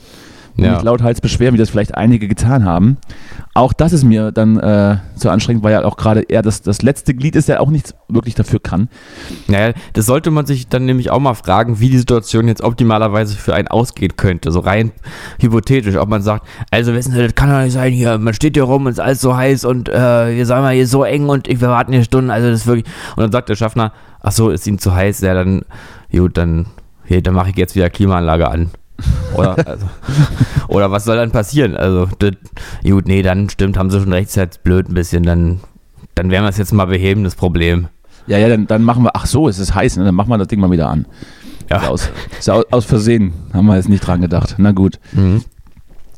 [0.65, 0.75] Ja.
[0.75, 2.99] mich lauthals beschweren, wie das vielleicht einige getan haben.
[3.53, 6.83] Auch das ist mir dann äh, zu anstrengend, weil ja auch gerade er das, das
[6.83, 8.89] letzte Glied ist, der auch nichts wirklich dafür kann.
[9.49, 13.37] Naja, das sollte man sich dann nämlich auch mal fragen, wie die Situation jetzt optimalerweise
[13.37, 14.53] für einen ausgehen könnte.
[14.53, 14.93] So rein
[15.41, 18.55] hypothetisch, ob man sagt, also wissen Sie, das kann doch nicht sein hier, man steht
[18.55, 21.29] hier rum und ist alles so heiß und äh, wir sagen mal hier so eng
[21.29, 22.87] und ich, wir warten hier Stunden, also das ist wirklich.
[23.17, 25.63] Und dann sagt der Schaffner, ach so, ist Ihnen zu heiß, ja dann,
[26.13, 26.67] gut, dann,
[27.05, 28.71] hier, dann mache ich jetzt wieder Klimaanlage an.
[29.35, 29.87] Oder, also,
[30.69, 31.77] oder was soll dann passieren?
[31.77, 32.33] Also, das,
[32.85, 35.61] gut, nee, dann stimmt, haben sie schon recht, ist halt blöd ein bisschen, dann,
[36.15, 37.89] dann werden wir es jetzt mal beheben, das Problem.
[38.27, 40.05] Ja, ja, dann, dann machen wir, ach so, es ist heiß, ne?
[40.05, 41.07] dann machen wir das Ding mal wieder an.
[41.69, 41.79] Ja.
[41.79, 44.57] Ist Aus, ist aus, aus Versehen, haben wir jetzt nicht dran gedacht.
[44.59, 44.99] Na gut.
[45.13, 45.43] Mhm.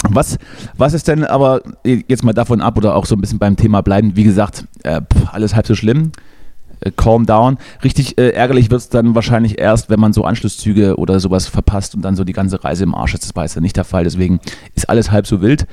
[0.08, 0.38] Was,
[0.76, 3.82] was ist denn aber, jetzt mal davon ab oder auch so ein bisschen beim Thema
[3.82, 6.12] bleiben, wie gesagt, äh, pff, alles halb so schlimm.
[6.82, 7.58] Äh, calm down.
[7.84, 11.94] Richtig äh, ärgerlich wird es dann wahrscheinlich erst, wenn man so Anschlusszüge oder sowas verpasst
[11.94, 13.24] und dann so die ganze Reise im Arsch ist.
[13.24, 14.40] Das war jetzt ja nicht der Fall, deswegen
[14.74, 15.66] ist alles halb so wild.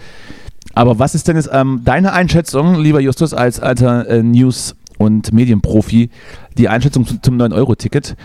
[0.74, 5.34] Aber was ist denn jetzt ähm, deine Einschätzung, lieber Justus, als alter äh, News- und
[5.34, 6.10] Medienprofi,
[6.58, 8.16] die Einschätzung zum, zum 9-Euro-Ticket?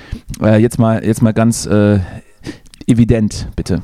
[0.43, 2.01] Äh, jetzt, mal, jetzt mal ganz äh,
[2.87, 3.83] evident, bitte.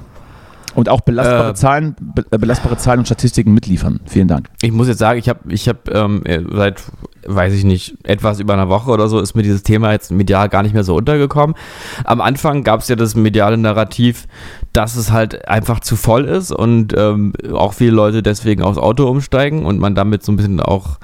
[0.75, 4.01] Und auch belastbare, Äh, Zahlen, be äh, belastbare Zahlen und Statistiken mitliefern.
[4.07, 4.49] Vielen Dank.
[4.63, 6.83] Ich muss jetzt sagen, ich habe ich hab, ähm, äh, seit,
[7.27, 10.49] weiß ich nicht, etwas über einer Woche oder so ist mir dieses Thema jetzt medial
[10.49, 11.57] gar nicht mehr so untergekommen.
[12.05, 14.27] Am Anfang gab es ja das mediale Narrativ,
[14.73, 19.09] dass es halt einfach zu voll ist und ähm, auch viele Leute deswegen aufs Auto
[19.09, 20.99] umsteigen und man damit so ein bisschen auch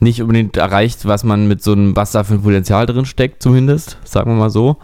[0.00, 3.42] nicht unbedingt erreicht, was man mit so einem, was da für ein Potenzial drin steckt,
[3.42, 4.76] zumindest, sagen wir mal so.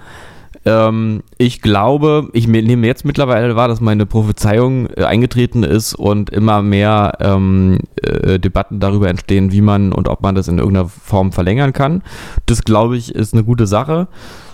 [0.66, 5.94] Ähm, ich glaube, ich me- nehme jetzt mittlerweile wahr, dass meine Prophezeiung äh, eingetreten ist
[5.94, 10.59] und immer mehr ähm, äh, Debatten darüber entstehen, wie man und ob man das in
[10.59, 12.02] irgendeiner Form verlängern kann.
[12.46, 14.09] Das glaube ich ist eine gute Sache.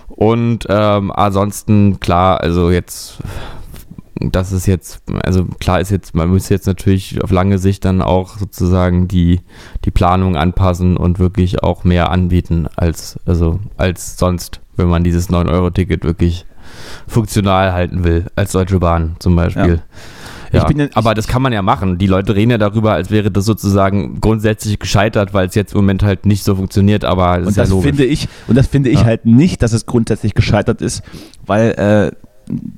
[0.09, 3.19] Und ähm, ansonsten, klar, also jetzt,
[4.21, 8.03] das ist jetzt, also klar ist jetzt, man muss jetzt natürlich auf lange Sicht dann
[8.03, 9.41] auch sozusagen die,
[9.87, 15.29] die Planung anpassen und wirklich auch mehr anbieten als, also als sonst, wenn man dieses
[15.31, 16.45] 9-Euro-Ticket wirklich
[17.07, 19.83] funktional halten will, als Deutsche Bahn zum Beispiel.
[20.53, 21.97] Ja, bin ja- aber das kann man ja machen.
[21.97, 25.79] Die Leute reden ja darüber, als wäre das sozusagen grundsätzlich gescheitert, weil es jetzt im
[25.79, 27.87] Moment halt nicht so funktioniert, aber das Und ist ja das logisch.
[27.89, 29.05] finde ich, und das finde ich Ja.
[29.07, 31.03] halt nicht, dass es grundsätzlich gescheitert ist,
[31.47, 31.71] weil
[32.13, 32.17] äh,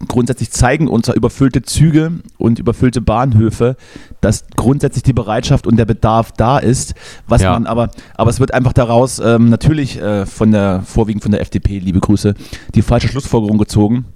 [0.09, 3.77] grundsätzlich zeigen uns ja überfüllte Züge und überfüllte Bahnhöfe,
[4.21, 6.95] dass grundsätzlich die Bereitschaft und der Bedarf da ist.
[7.27, 7.53] Was Ja.
[7.53, 11.41] man aber, aber es wird einfach daraus ähm, natürlich äh, von der, vorwiegend von der
[11.41, 12.35] FDP, liebe Grüße,
[12.75, 14.07] die falsche Schlussfolgerung gezogen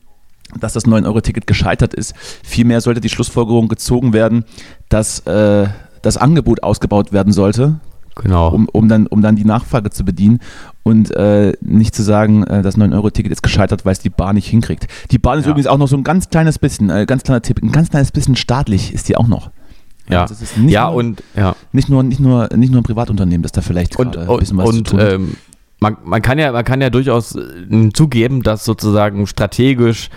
[0.59, 2.15] dass das 9-Euro-Ticket gescheitert ist.
[2.43, 4.47] Vielmehr sollte die Schlussfolgerung gezogen werden,
[4.89, 5.69] dass äh,
[6.01, 7.81] das Angebot ausgebaut werden sollte,
[8.19, 8.49] genau.
[8.51, 10.41] um, um, dann, um dann die Nachfrage zu bedienen
[10.83, 14.49] und äh, nicht zu sagen, äh, das 9-Euro-Ticket ist gescheitert, weil es die Bahn nicht
[14.49, 14.87] hinkriegt.
[15.11, 15.51] Die Bahn ist Ja.
[15.53, 18.13] übrigens auch noch so ein ganz kleines bisschen, äh, ganz kleiner Tipp, ein ganz kleines
[18.13, 19.51] bisschen staatlich ist die auch noch.
[20.11, 20.27] ja,
[20.57, 21.55] nicht ja nur, und ja.
[21.73, 24.65] nicht nur, nicht nur, nicht nur ein Privatunternehmen, das da vielleicht und, ein bisschen und,
[24.65, 25.13] was zu und tun hat.
[25.13, 25.37] ähm,
[25.81, 30.11] man, man kann ja man kann ja durchaus äh, zugeben, dass sozusagen strategisch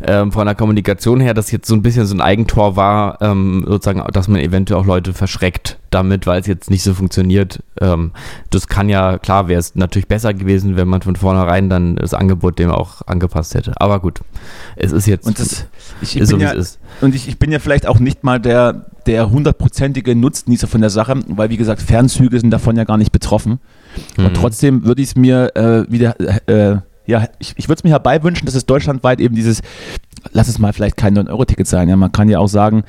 [0.00, 3.64] ähm, von der Kommunikation her das jetzt so ein bisschen so ein Eigentor war, ähm,
[3.66, 7.62] sozusagen, dass man eventuell auch Leute verschreckt damit, weil es jetzt nicht so funktioniert.
[7.80, 8.12] Ähm,
[8.50, 12.12] das kann ja, klar wäre es natürlich besser gewesen, wenn man von vornherein dann das
[12.12, 13.72] Angebot dem auch angepasst hätte.
[13.80, 14.20] Aber gut,
[14.76, 15.66] es ist jetzt Und das,
[16.02, 16.78] ich, ich so, bin wie ja, es ist.
[17.00, 20.90] Und ich, ich bin ja vielleicht auch nicht mal der, der hundertprozentige Nutznießer von der
[20.90, 23.60] Sache, weil wie gesagt, Fernzüge sind davon ja gar nicht betroffen.
[24.16, 24.26] Mhm.
[24.26, 26.14] Und trotzdem würde ich es mir äh, wieder,
[26.48, 29.60] äh, ja, ich, ich würde es mir herbeiwünschen, dass es deutschlandweit eben dieses,
[30.32, 31.88] lass es mal vielleicht kein 9-Euro-Ticket sein.
[31.88, 32.84] Ja, man kann ja auch sagen,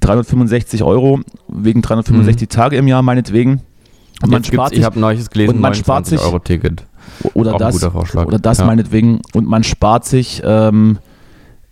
[0.00, 3.62] 365 Euro wegen 365 Tage im Jahr meinetwegen.
[4.22, 6.84] Und man Jetzt spart ich sich, habe neues gelesen, und man spart sich- Euro Ticket.
[7.34, 8.64] Oder Auch das, oder das Ja.
[8.66, 9.20] meinetwegen.
[9.32, 10.98] Und man spart sich ähm,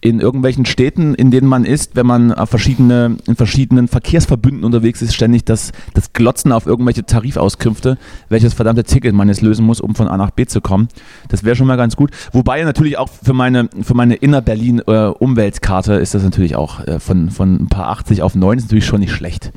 [0.04, 5.00] in irgendwelchen Städten, in denen man ist, wenn man auf verschiedene, in verschiedenen Verkehrsverbünden unterwegs
[5.00, 7.96] ist, ständig das, das Glotzen auf irgendwelche Tarifauskünfte,
[8.28, 10.88] welches verdammte Ticket man jetzt lösen muss, um von A nach B zu kommen.
[11.28, 12.10] Das wäre schon mal ganz gut.
[12.32, 17.54] Wobei natürlich auch für meine, für meine Inner-Berlin-Umweltkarte ist das natürlich auch äh, von, von
[17.62, 19.52] ein paar 80 auf 9 ist natürlich schon nicht schlecht.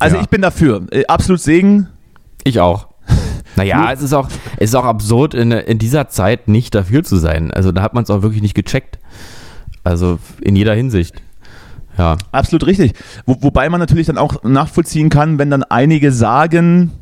[0.00, 0.22] Also Ja.
[0.22, 0.88] ich bin dafür.
[0.90, 1.86] Äh, absolut Segen.
[2.42, 2.88] Ich auch.
[3.54, 7.16] Naja, es ist auch, es ist auch absurd, in, in dieser Zeit nicht dafür zu
[7.18, 7.50] sein.
[7.50, 8.98] Also da hat man es auch wirklich nicht gecheckt.
[9.84, 11.22] Also in jeder Hinsicht.
[11.98, 12.16] Ja.
[12.30, 12.94] Absolut richtig.
[13.26, 16.92] Wo, wobei man natürlich dann auch nachvollziehen kann, wenn dann einige sagen,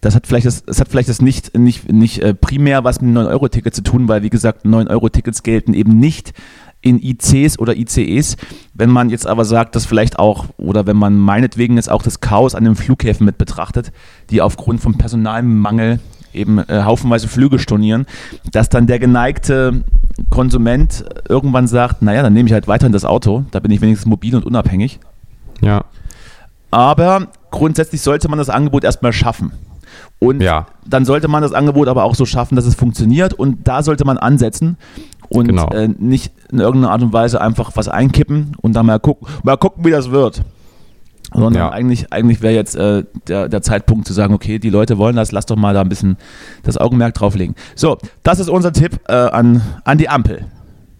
[0.00, 3.14] das hat vielleicht das, das hat vielleicht das nicht, nicht, nicht äh, primär was mit
[3.14, 6.32] dem 9-Euro-Ticket zu tun, weil wie gesagt, 9-Euro-Tickets gelten eben nicht
[6.80, 8.36] in ICs oder ICEs.
[8.74, 12.20] Wenn man jetzt aber sagt, dass vielleicht auch, oder wenn man meinetwegen jetzt auch das
[12.20, 13.90] Chaos an den Flughäfen mit betrachtet,
[14.30, 15.98] die aufgrund von Personalmangel
[16.34, 18.06] eben äh, haufenweise Flüge stornieren,
[18.52, 19.84] dass dann der geneigte
[20.30, 24.06] Konsument irgendwann sagt, naja, dann nehme ich halt weiterhin das Auto, da bin ich wenigstens
[24.08, 25.00] mobil und unabhängig.
[25.60, 25.84] Ja.
[26.70, 29.52] Aber grundsätzlich sollte man das Angebot erstmal schaffen.
[30.18, 30.66] Und Ja.
[30.86, 33.34] dann sollte man das Angebot aber auch so schaffen, dass es funktioniert.
[33.34, 34.76] Und da sollte man ansetzen
[35.28, 35.68] und Genau.
[35.70, 39.56] äh, nicht in irgendeiner Art und Weise einfach was einkippen und dann mal gucken, mal
[39.56, 40.42] gucken wie das wird.
[41.34, 41.70] Sondern Ja.
[41.70, 45.32] eigentlich, eigentlich wäre jetzt äh, der, der Zeitpunkt zu sagen, okay, die Leute wollen das,
[45.32, 46.16] lass doch mal da ein bisschen
[46.62, 47.54] das Augenmerk drauflegen.
[47.74, 50.46] So, das ist unser Tipp äh, an, an die Ampel.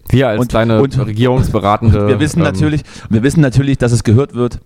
[0.09, 2.07] Wir als Und- kleine und- regierungsberatende.
[2.07, 4.59] Wir wissen ähm, natürlich, wir wissen natürlich, dass es gehört wird.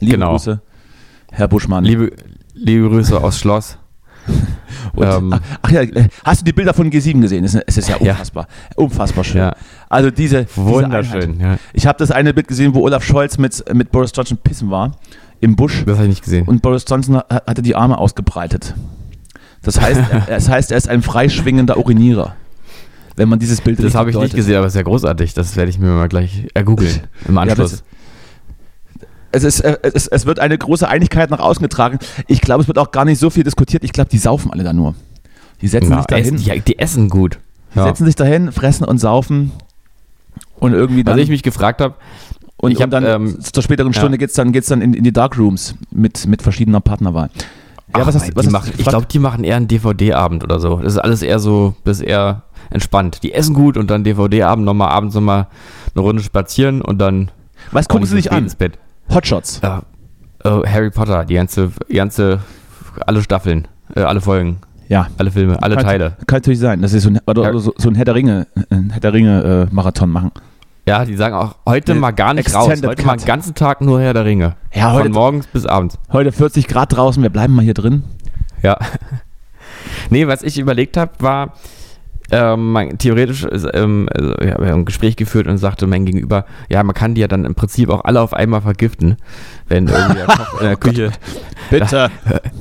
[0.00, 0.32] Liebe Genau.
[0.32, 0.60] Grüße,
[1.32, 1.84] Herr Buschmann.
[1.84, 2.12] Liebe,
[2.54, 3.78] liebe Grüße aus Schloss.
[5.00, 7.44] Ähm, ach, ja, äh, hast du die Bilder von G7 gesehen?
[7.44, 8.12] Es ist, es ist ja Ja.
[8.12, 8.48] unfassbar.
[8.74, 9.36] Unfassbar schön.
[9.42, 9.54] Ja.
[9.88, 11.38] Also diese, diese Wunderschön.
[11.38, 11.56] Ja.
[11.72, 14.92] Ich habe das eine Bild gesehen, wo Olaf Scholz mit, mit Boris Johnson pissen war
[15.40, 16.46] im Busch Das habe ich nicht gesehen.
[16.48, 18.74] und Boris Johnson ha- hatte die Arme ausgebreitet.
[19.62, 22.34] Das heißt, er, das heißt, er ist ein freischwingender Urinierer.
[23.14, 25.34] Wenn man dieses Bild Das habe ich nicht gesehen, aber es ist ja großartig.
[25.34, 27.70] Das werde ich mir mal gleich ergoogeln im Ja, Anschluss.
[27.72, 27.84] das-
[29.30, 31.98] Es, ist, äh, es, es wird eine große Einigkeit nach außen getragen.
[32.26, 33.84] Ich glaube, es wird auch gar nicht so viel diskutiert.
[33.84, 34.94] Ich glaube, die saufen alle da nur.
[35.60, 36.34] Die setzen Ja, sich dahin.
[36.34, 37.38] essen, die, die essen gut.
[37.74, 37.84] Die Ja.
[37.84, 39.52] setzen sich dahin, fressen und saufen
[40.58, 41.94] und irgendwie dann, Was ich mich gefragt habe,
[42.56, 43.98] und, ich hab, und dann ähm, zur späteren ja.
[43.98, 47.30] Stunde geht's dann, geht's dann in, in die Darkrooms mit, mit verschiedener Partnerwahl.
[47.96, 50.58] Ja, was hast, was die hast machen, ich glaube, die machen eher einen DVD-Abend oder
[50.60, 50.76] so.
[50.76, 53.22] Das ist alles eher so, das ist eher entspannt.
[53.22, 55.46] Die essen gut und dann DVD-Abend nochmal abends nochmal
[55.94, 57.30] eine Runde spazieren und dann
[57.72, 58.44] was gucken sie sich an?
[58.44, 58.78] ins Bett.
[59.12, 59.60] Hotshots.
[59.62, 59.82] Ja,
[60.44, 62.40] äh, Harry Potter, die ganze, die ganze,
[63.06, 65.08] alle Staffeln, äh, alle Folgen, Ja.
[65.18, 66.16] alle Filme, alle Kann- Teile.
[66.26, 68.90] Kann natürlich sein, dass sie so ein, oder so, so ein Herr der Ringe, ein
[68.90, 70.30] Herr der Ringe äh, Marathon machen.
[70.86, 72.66] Ja, die sagen auch heute Äh, mal gar nicht raus.
[72.68, 73.20] Extended Heute mal Cut.
[73.22, 74.56] den ganzen Tag nur Herr der Ringe.
[74.72, 75.98] Ja, heute- Von morgens bis abends.
[76.12, 78.04] Heute 40 Grad draußen, wir bleiben mal hier drin.
[78.62, 78.78] Ja.
[80.10, 81.52] nee, was ich überlegt habe, war,
[82.30, 86.04] ähm, man, theoretisch äh, ähm, also, ja, wir haben ein Gespräch geführt und sagte mein
[86.04, 89.16] Gegenüber, ja, man kann die ja dann im Prinzip auch alle auf einmal vergiften,
[89.68, 91.12] wenn irgendwie der Koch in der Küche
[91.70, 92.10] Bitte.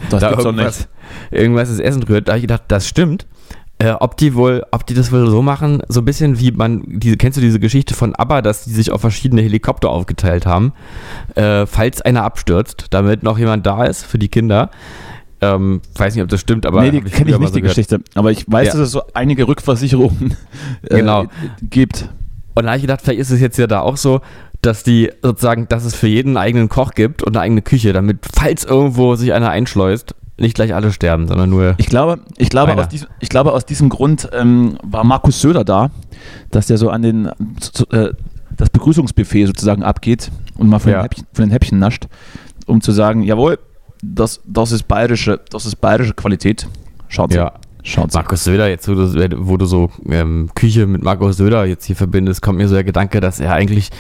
[0.09, 0.89] Das da gibt's doch irgendwas, nicht.
[1.31, 2.27] irgendwas ins Essen rührt.
[2.27, 3.25] Da habe ich gedacht, das stimmt.
[3.79, 6.81] Äh, ob die wohl, ob die das wohl so machen, so ein bisschen wie man,
[6.87, 10.73] diese, kennst du diese Geschichte von ABBA, dass die sich auf verschiedene Helikopter aufgeteilt haben,
[11.35, 14.71] äh, falls einer abstürzt, damit noch jemand da ist für die Kinder.
[15.39, 17.75] Ähm, weiß nicht, ob das stimmt, aber nee, die kenne ich nicht, die gehört.
[17.75, 17.99] Geschichte.
[18.15, 18.73] Aber ich weiß, Ja.
[18.73, 20.35] dass es so einige Rückversicherungen
[20.83, 21.25] äh, Genau.
[21.61, 22.09] gibt.
[22.55, 24.21] Und da habe ich gedacht, vielleicht ist es jetzt ja da auch so,
[24.63, 27.93] dass die sozusagen, dass es für jeden einen eigenen Koch gibt und eine eigene Küche,
[27.93, 31.75] damit, falls irgendwo sich einer einschleust, nicht gleich alle sterben, sondern nur.
[31.77, 32.81] Ich glaube, ich glaube, Einer.
[32.81, 35.91] aus diesem, ich glaube, aus diesem Grund ähm, war Markus Söder da,
[36.49, 38.13] dass der so an den zu- äh,
[38.55, 40.97] das Begrüßungsbuffet sozusagen abgeht und mal von, Ja.
[40.99, 42.07] den, Häppchen, von den Häppchen nascht,
[42.65, 43.59] um zu sagen, jawohl,
[44.01, 46.67] das, das ist bayerische, das ist bayerische Qualität.
[47.07, 47.33] Schaut.
[47.33, 47.53] Ja.
[47.83, 48.17] Schaut sie.
[48.17, 51.95] Markus Söder, jetzt wo du, wo du so ähm, Küche mit Markus Söder jetzt hier
[51.95, 53.91] verbindest, kommt mir so der Gedanke, dass er eigentlich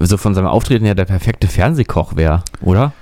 [0.00, 2.94] so von seinem Auftreten her der perfekte Fernsehkoch wäre, oder?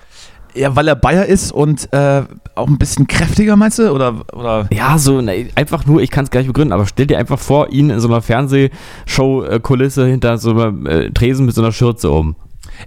[0.54, 2.24] Ja, weil er Bayer ist und äh,
[2.56, 3.90] auch ein bisschen kräftiger, meinst du?
[3.92, 7.06] Oder, oder Ja, so ne, einfach nur, ich kann es gar nicht begründen, aber stell
[7.06, 11.62] dir einfach vor, ihn in so einer Fernsehshow-Kulisse hinter so einem äh, Tresen mit so
[11.62, 12.34] einer Schürze um.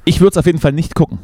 [0.03, 1.19] ich würde es auf jeden Fall nicht gucken.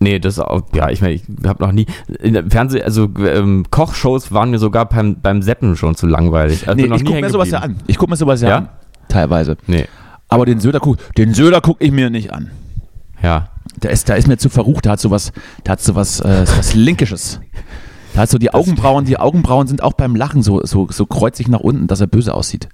[0.00, 1.86] Nee, das auch, ja, ich meine, ich habe noch nie,
[2.20, 6.68] in der Fernseh, also ähm, Kochshows waren mir sogar beim, beim Seppen schon zu langweilig.
[6.68, 7.76] Also Nee, ich gucke mir sowas ja an.
[7.86, 8.56] Ich gucke mir sowas ja, Ja?
[8.58, 8.68] an.
[9.08, 9.56] Teilweise.
[9.66, 9.86] Nee,
[10.28, 12.50] Aber den Söder guck, den Söder gucke ich mir nicht an.
[13.22, 13.48] ja.
[13.82, 15.32] Der ist, der ist mir zu verrucht, der hat sowas,
[15.66, 17.40] der hat sowas, äh, sowas Linkisches.
[18.14, 21.48] Der hat so die Augenbrauen, die Augenbrauen sind auch beim Lachen so, so, so kreuzig
[21.48, 22.68] nach unten, dass er böse aussieht.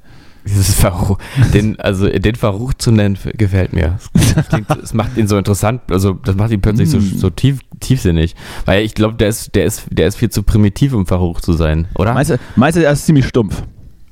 [0.45, 1.19] Dieses Verruch,
[1.53, 3.99] den, also den Verruch zu nennen, gefällt mir.
[4.35, 7.19] Das, klingt, das macht ihn so interessant, also das macht ihn plötzlich so, Mm.
[7.19, 8.35] so tief, tiefsinnig.
[8.65, 11.53] Weil ich glaube, der ist, der, ist, der ist viel zu primitiv, um Verruch zu
[11.53, 12.15] sein, oder?
[12.15, 13.63] Meinst du, meinst du, er ist ziemlich stumpf?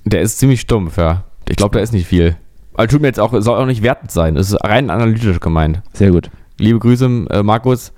[0.05, 1.25] Der ist ziemlich stumpf, ja.
[1.49, 2.37] Ich glaube, da ist nicht viel.
[2.75, 4.37] Aber tut mir jetzt auch, soll auch nicht wertend sein.
[4.37, 5.83] Es ist rein analytisch gemeint.
[5.95, 6.31] Sehr gut.
[6.59, 7.93] Liebe Grüße, äh, Markus.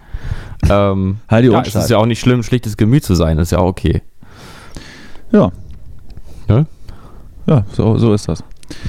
[0.69, 3.37] Ähm, Halt die ja, es ist ja auch nicht schlimm, schlichtes Gemüt zu sein.
[3.37, 4.03] Das ist ja auch okay.
[5.33, 5.51] Ja.
[6.49, 6.67] Ne?
[7.51, 8.43] Ja, so, so ist das.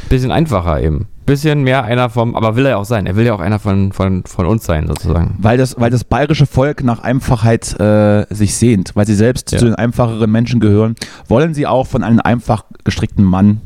[0.10, 1.08] Bisschen einfacher eben.
[1.26, 3.08] Bisschen mehr einer vom, aber will er ja auch sein.
[3.08, 5.36] Er will ja auch einer von, von, von uns sein, sozusagen.
[5.40, 9.58] Weil das, weil das bayerische Volk nach Einfachheit äh, sich sehnt, weil sie selbst Ja.
[9.58, 10.96] zu den einfacheren Menschen gehören,
[11.28, 13.62] wollen sie auch von einem einfach gestrickten Mann,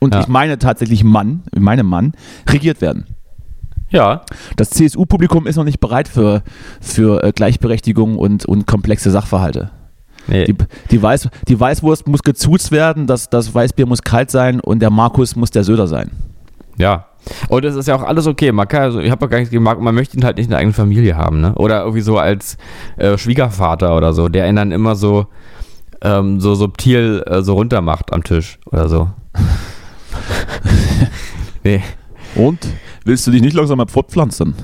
[0.00, 0.20] und Ja.
[0.20, 2.12] ich meine tatsächlich Mann, ich meine Mann,
[2.48, 3.06] regiert werden.
[3.90, 4.22] Ja.
[4.56, 6.42] Das CSU-Publikum ist noch nicht bereit für,
[6.80, 9.70] für äh, Gleichberechtigung und, und komplexe Sachverhalte.
[10.26, 10.44] Nee.
[10.44, 10.56] Die,
[10.90, 14.90] die, Weiß, die Weißwurst muss gezuzt werden, das, das Weißbier muss kalt sein und der
[14.90, 16.10] Markus muss der Söder sein.
[16.76, 17.06] Ja.
[17.48, 18.52] Und es ist ja auch alles okay.
[18.52, 20.58] Man kann, also ich habe gar nichts Marco, man möchte ihn halt nicht in der
[20.58, 21.54] eigenen Familie haben, ne?
[21.54, 22.58] Oder irgendwie so als
[22.96, 25.26] äh, Schwiegervater oder so, der ihn dann immer so,
[26.02, 29.08] ähm, so subtil äh, so runter macht am Tisch oder so.
[31.64, 31.82] nee.
[32.34, 32.58] Und
[33.04, 34.54] willst du dich nicht langsam mal fortpflanzen?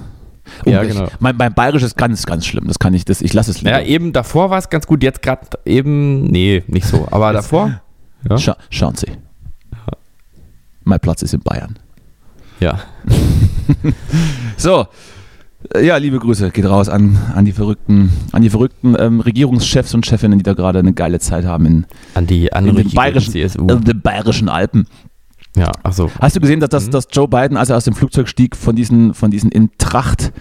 [0.66, 1.09] Ja, genau.
[1.20, 2.66] Mein, mein Bayerisch ist ganz, ganz schlimm.
[2.66, 3.70] Das kann ich, das, ich lasse es lieber.
[3.70, 7.07] Ja, eben davor war es ganz gut, jetzt gerade eben, nee, nicht so.
[7.11, 7.81] Aber davor?
[8.29, 8.37] Ja.
[8.38, 9.07] Scha schauen Sie.
[10.85, 11.79] Mein Platz ist in Bayern.
[12.61, 12.81] Ja.
[14.57, 14.87] So.
[15.81, 20.07] Ja, liebe Grüße geht raus an, an die verrückten, an die verrückten ähm, Regierungschefs und
[20.07, 23.66] Chefinnen, die da gerade eine geile Zeit haben in, An die in den bayerischen, CSU.
[23.68, 24.87] äh, den bayerischen Alpen.
[25.56, 26.10] Ja, ach so.
[26.20, 26.90] Hast du gesehen, dass, dass, Mhm.
[26.92, 30.32] dass Joe Biden, als er aus dem Flugzeug stieg, von diesen, von diesen in Tracht,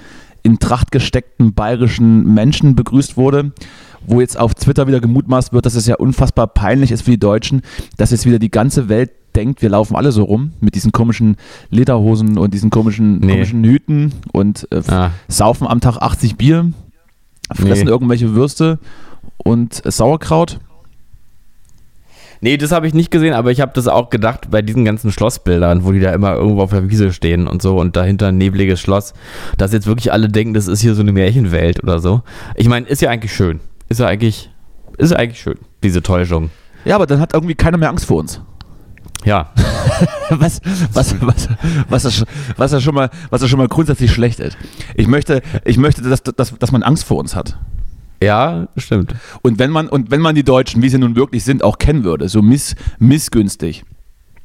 [0.43, 3.51] in Tracht gesteckten bayerischen Menschen begrüßt wurde?
[4.07, 7.19] Wo jetzt auf Twitter wieder gemutmaßt wird, dass es ja unfassbar peinlich ist für die
[7.19, 7.61] Deutschen,
[7.97, 11.35] dass jetzt wieder die ganze Welt denkt, wir laufen alle so rum mit diesen komischen
[11.69, 13.33] Lederhosen und diesen komischen, Nee.
[13.33, 16.71] komischen Hüten und äh, Ah, saufen am Tag 80 Bier,
[17.53, 17.89] fressen Nee.
[17.91, 18.79] irgendwelche Würste
[19.37, 20.59] und äh, Sauerkraut.
[22.41, 25.11] Nee, das habe ich nicht gesehen, aber ich habe das auch gedacht bei diesen ganzen
[25.11, 28.37] Schlossbildern, wo die da immer irgendwo auf der Wiese stehen und so und dahinter ein
[28.37, 29.13] nebliges Schloss,
[29.57, 32.21] dass jetzt wirklich alle denken, das ist hier so eine Märchenwelt oder so.
[32.55, 33.59] Ich meine, ist ja eigentlich schön.
[33.89, 34.49] Ist ja eigentlich,
[34.97, 36.49] ist ja eigentlich schön, diese Täuschung.
[36.85, 38.41] Ja, aber dann hat irgendwie keiner mehr Angst vor uns.
[39.25, 39.51] Ja,
[40.29, 40.61] was,
[40.93, 41.49] was, was,
[41.89, 42.25] was, das,
[42.55, 44.57] was, das schon mal, was das schon mal grundsätzlich schlecht ist.
[44.95, 47.57] Ich möchte, ich möchte dass, dass, dass man Angst vor uns hat.
[48.21, 49.15] Ja, stimmt.
[49.41, 52.03] Und wenn man, und wenn man die Deutschen, wie sie nun wirklich sind, auch kennen
[52.03, 53.83] würde, so miss, missgünstig,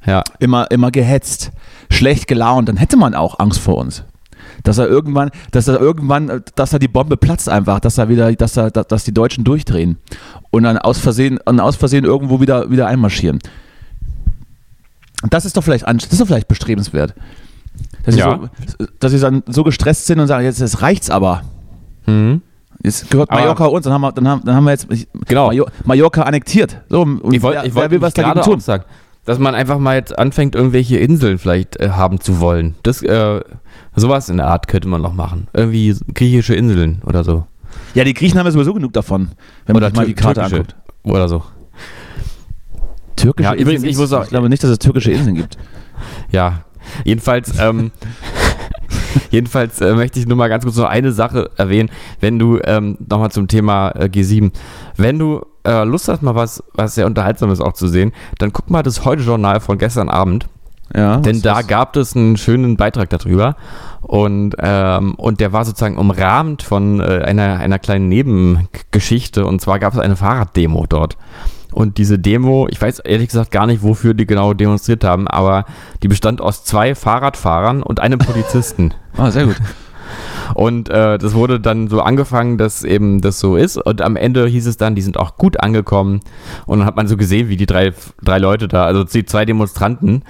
[0.07, 1.51] Ja, immer, immer gehetzt,
[1.91, 4.05] schlecht gelaunt, dann hätte man auch Angst vor uns.
[4.63, 8.33] Dass er irgendwann, dass er irgendwann, dass er die Bombe platzt einfach, dass er wieder,
[8.35, 9.97] dass er, dass die Deutschen durchdrehen
[10.51, 13.39] und dann aus Versehen, und aus Versehen irgendwo wieder, wieder einmarschieren.
[15.31, 17.15] Das ist doch vielleicht, das ist doch vielleicht bestrebenswert.
[18.05, 18.39] Dass, Ja.
[18.67, 21.43] sie so, dass sie dann so gestresst sind und sagen, jetzt, jetzt reicht's aber.
[22.07, 22.43] mhm.
[22.85, 24.87] Jetzt gehört Mallorca uns, dann haben wir, dann haben, dann haben wir jetzt
[25.27, 25.51] Genau.
[25.85, 26.83] Mallorca annektiert.
[26.89, 28.61] So, und Ich wollte ich wollt will was dagegen gerade tun?
[28.61, 28.85] sagen,
[29.25, 32.75] dass man einfach mal jetzt anfängt, irgendwelche Inseln vielleicht äh, haben zu wollen.
[32.83, 33.41] Das, äh,
[33.97, 35.49] sowas in der Art könnte man noch machen.
[35.55, 37.47] Irgendwie griechische Inseln oder so.
[37.95, 39.31] Ja, die Griechen haben ja sowieso genug davon,
[39.67, 40.77] wenn man Oder sich mal die Karte türkische anguckt.
[41.05, 41.43] Oder so.
[43.17, 45.57] Türkische Ja, übrigens, Inseln ich muss auch- ich glaube nicht, dass es türkische Inseln gibt.
[46.31, 46.65] Ja,
[47.05, 47.93] jedenfalls, ähm,
[49.35, 52.97] jedenfalls äh, möchte ich nur mal ganz kurz noch eine Sache erwähnen, wenn du ähm,
[53.09, 54.53] nochmal zum Thema äh, G7,
[54.97, 58.71] wenn du äh, Lust hast, mal was, was sehr Unterhaltsames auch zu sehen, dann guck
[58.71, 60.47] mal das Heute-Journal von gestern Abend,
[60.95, 63.57] Ja, denn da was- gab es einen schönen Beitrag darüber.
[64.03, 69.47] Und, ähm, und der war sozusagen umrahmt von äh, einer, einer kleinen Nebengeschichte.
[69.47, 71.17] Und zwar gab es eine Fahrraddemo dort.
[71.75, 75.65] Und diese Demo, ich weiß ehrlich gesagt gar nicht, wofür die genau demonstriert haben, aber
[76.05, 78.95] die bestand aus zwei Fahrradfahrern und einem Polizisten.
[79.17, 79.55] Ah, sehr gut.
[80.55, 83.77] Und äh, das wurde dann so angefangen, dass eben das so ist.
[83.77, 86.19] Und am Ende hieß es dann, die sind auch gut angekommen.
[86.67, 87.93] Und dann hat man so gesehen, wie die drei,
[88.25, 90.25] drei Leute da, also die zwei Demonstranten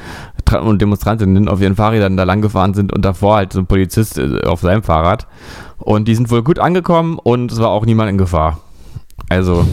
[0.47, 3.67] tra- und Demonstrantinnen auf ihren Fahrrädern da lang gefahren sind und davor halt so ein
[3.67, 5.27] Polizist äh, auf seinem Fahrrad.
[5.79, 8.61] Und die sind wohl gut angekommen und es war auch niemand in Gefahr.
[9.31, 9.67] Also,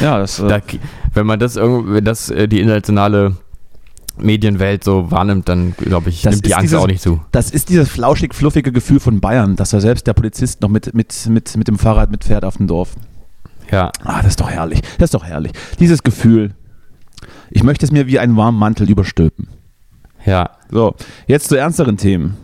[0.00, 0.60] Ja, das, äh, da,
[1.14, 3.36] wenn man das irgendwie, wenn das äh, die internationale
[4.18, 7.20] Medienwelt so wahrnimmt, dann glaube ich, Das nimmt die Angst dieses- auch nicht zu.
[7.32, 11.26] das ist dieses flauschig-fluffige Gefühl von Bayern, dass da selbst der Polizist noch mit, mit,
[11.28, 12.90] mit, mit dem Fahrrad mitfährt auf dem Dorf.
[13.70, 13.92] Ja.
[14.04, 14.80] Ah, das ist doch herrlich.
[14.98, 15.52] Das ist doch herrlich.
[15.78, 16.54] Dieses Gefühl.
[17.50, 19.48] Ich möchte es mir wie einen warmen Mantel überstülpen.
[20.26, 20.50] Ja.
[20.70, 20.94] So,
[21.26, 22.36] jetzt zu ernsteren Themen.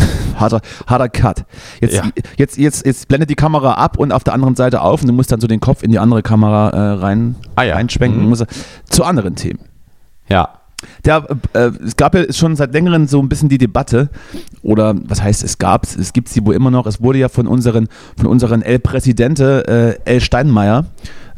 [0.36, 1.44] Harter, harter Cut.
[1.80, 2.04] Jetzt, Ja.
[2.36, 5.12] jetzt, jetzt, jetzt blendet die Kamera ab und auf der anderen Seite auf und du
[5.12, 7.74] musst dann so den Kopf in die andere Kamera äh, rein, Ah ja.
[7.74, 8.28] reinschwenken.
[8.28, 8.34] Mhm.
[8.88, 9.60] Zu anderen Themen.
[10.28, 10.48] Ja.
[11.04, 14.08] Der, äh, es gab ja schon seit längerem so ein bisschen die Debatte,
[14.62, 17.46] oder was heißt es gab, es gibt sie wohl immer noch, es wurde ja von
[17.46, 20.86] unseren, von unseren El Presidente, äh, El Steinmeier,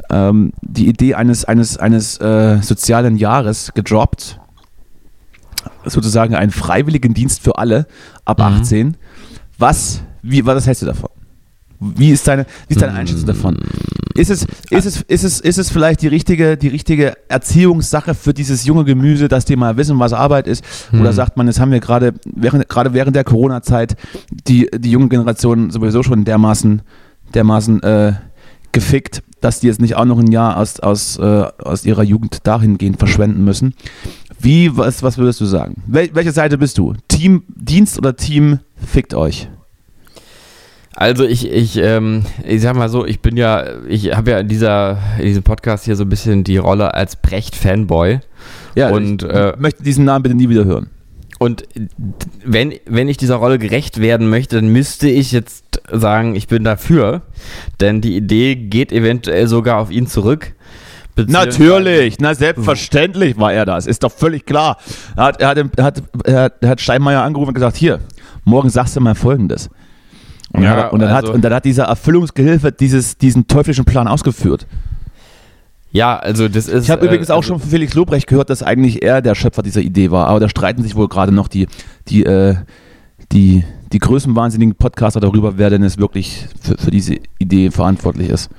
[0.09, 4.39] ähm, die Idee eines, eines, eines äh, sozialen Jahres gedroppt.
[5.85, 7.87] Sozusagen einen freiwilligen Dienst für alle
[8.25, 8.97] ab 18.
[9.57, 11.09] Was, wie, was hältst du davon?
[11.79, 13.57] Wie ist deine, wie ist deine Einschätzung davon?
[14.15, 18.33] Ist es, ist, es, ist, es, ist es vielleicht die richtige, die richtige Erziehungssache für
[18.33, 20.63] dieses junge Gemüse, dass die mal wissen, was Arbeit ist?
[20.93, 23.95] Oder sagt man, jetzt haben wir gerade während, gerade während der Corona-Zeit
[24.47, 26.83] die, die junge Generation sowieso schon dermaßen,
[27.33, 28.13] dermaßen äh,
[28.71, 32.45] gefickt, dass die jetzt nicht auch noch ein Jahr aus, aus, äh, aus ihrer Jugend
[32.47, 33.73] dahingehend verschwenden müssen.
[34.43, 35.81] Wie, was, was würdest du sagen?
[35.87, 36.93] Wel, welche Seite bist du?
[37.07, 39.47] Team Dienst oder Team fickt euch?
[40.95, 44.49] Also ich, ich, ähm, ich sag mal so, ich bin ja, ich habe ja in
[44.49, 48.19] dieser, in diesem Podcast hier so ein bisschen die Rolle als Brecht-Fanboy.
[48.91, 50.89] und ich äh, möchte diesen Namen bitte nie wieder hören.
[51.39, 51.63] Und
[52.45, 56.63] wenn, wenn ich dieser Rolle gerecht werden möchte, dann müsste ich jetzt sagen, ich bin
[56.63, 57.23] dafür.
[57.79, 60.53] Denn die Idee geht eventuell sogar auf ihn zurück.
[61.15, 64.77] Natürlich, na selbstverständlich war er das, ist doch völlig klar.
[65.15, 67.99] Er hat, er hat, er hat, er hat, er Steinmeier angerufen und gesagt, hier,
[68.45, 69.69] morgen sagst du mal Folgendes.
[70.53, 73.47] Und, Ja, dann, hat, und, dann, also- hat, und dann hat dieser Erfüllungsgehilfe dieses, diesen
[73.47, 74.67] teuflischen Plan ausgeführt.
[75.91, 76.85] Ja, also das ist.
[76.85, 79.35] Ich habe äh, übrigens auch also- schon von Felix Lobrecht gehört, dass eigentlich er der
[79.35, 81.67] Schöpfer dieser Idee war, aber da streiten sich wohl gerade noch die,
[82.07, 82.55] die, äh,
[83.31, 88.49] die, die größenwahnsinnigen Podcaster darüber, wer denn es wirklich für, für diese Idee verantwortlich ist.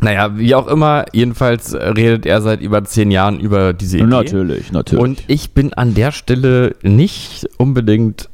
[0.00, 4.06] Naja, wie auch immer, jedenfalls redet er seit über zehn Jahren über diese Idee.
[4.06, 5.02] Natürlich, natürlich.
[5.02, 8.28] Und ich bin an der Stelle nicht unbedingt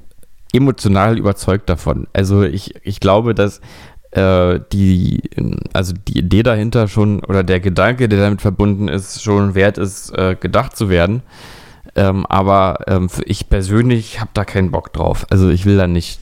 [0.53, 2.07] emotional überzeugt davon.
[2.13, 3.61] Also ich, ich glaube, dass
[4.11, 5.23] äh, die,
[5.73, 10.17] also die Idee dahinter schon oder der Gedanke, der damit verbunden ist, schon wert ist,
[10.17, 11.23] äh, gedacht zu werden.
[11.97, 15.27] Ähm, aber ähm, ich persönlich habe da keinen Bock drauf.
[15.31, 16.21] Also ich will da nicht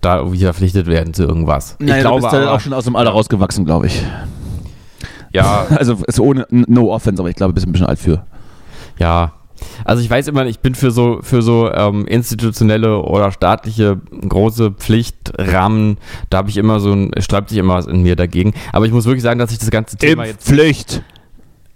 [0.00, 1.76] da irgendwie verpflichtet werden zu irgendwas.
[1.78, 4.02] Nein, ich du glaube bist ja aber, auch schon aus dem Alter rausgewachsen, glaube ich.
[5.32, 8.24] Ja, Also ist ohne No Offense, aber ich glaube, bist ein bisschen alt für.
[8.98, 9.32] Ja,
[9.84, 14.72] also ich weiß immer, ich bin für so für so ähm, institutionelle oder staatliche große
[14.72, 15.98] Pflichtrahmen,
[16.30, 18.54] da habe ich immer so ein, sträubt sich immer was in mir dagegen.
[18.72, 21.02] Aber ich muss wirklich sagen, dass ich das ganze Thema jetzt, Pflicht.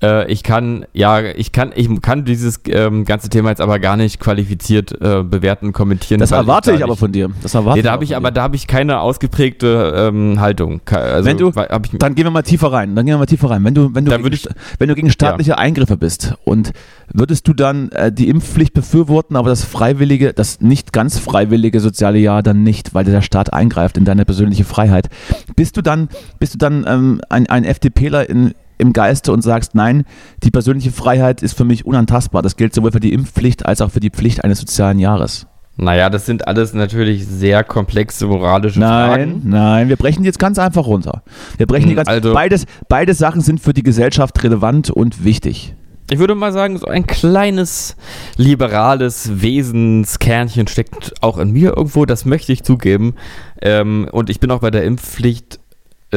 [0.03, 3.97] Äh, ich kann, ja, ich kann, ich kann dieses ähm, ganze Thema jetzt aber gar
[3.97, 6.21] nicht qualifiziert äh, bewerten, kommentieren.
[6.21, 7.31] Das erwarte da ich aber nicht- von dir.
[7.43, 8.35] Das erwarte Nee, da ich habe ich aber dir.
[8.35, 10.81] da habe ich keine ausgeprägte ähm, Haltung.
[10.91, 12.95] Also, Wenn du- ich, Dann gehen wir mal tiefer rein.
[12.95, 13.65] Dann gehen wir mal tiefer rein.
[13.65, 16.73] Wenn du, wenn du, gegen, ich- wenn du gegen staatliche Eingriffe bist und
[17.13, 22.19] würdest du dann äh, die Impfpflicht befürworten, aber das freiwillige, das nicht ganz freiwillige soziale
[22.19, 25.09] Jahr dann nicht, weil der Staat eingreift in deine persönliche Freiheit,
[25.57, 29.75] bist du dann, bist du dann ähm, ein, ein FDPler in, im Geiste und sagst,
[29.75, 30.05] nein,
[30.43, 32.43] die persönliche Freiheit ist für mich unantastbar.
[32.43, 35.47] Das gilt sowohl für die Impfpflicht als auch für die Pflicht eines sozialen Jahres.
[35.79, 39.43] naja, das sind alles natürlich sehr komplexe moralische Nein, Fragen.
[39.45, 41.23] nein, wir brechen die jetzt ganz einfach runter.
[41.59, 42.09] Wir brechen die Hm, ganz.
[42.09, 45.75] also- beides, beide Sachen sind für die Gesellschaft relevant und wichtig.
[46.09, 47.97] Ich würde mal sagen, so ein kleines
[48.37, 53.15] liberales Wesenskernchen steckt auch in mir irgendwo, das möchte ich zugeben.
[53.61, 55.59] Ähm, und ich bin auch bei der Impfpflicht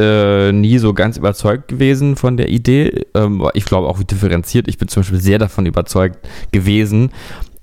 [0.00, 3.04] äh, nie so ganz überzeugt gewesen von der Idee.
[3.14, 4.68] Ähm, ich glaube auch, wie differenziert.
[4.68, 6.18] Ich bin zum Beispiel sehr davon überzeugt
[6.52, 7.10] gewesen,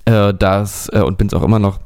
[0.06, 1.80] äh, dass, äh, und bin es auch immer noch,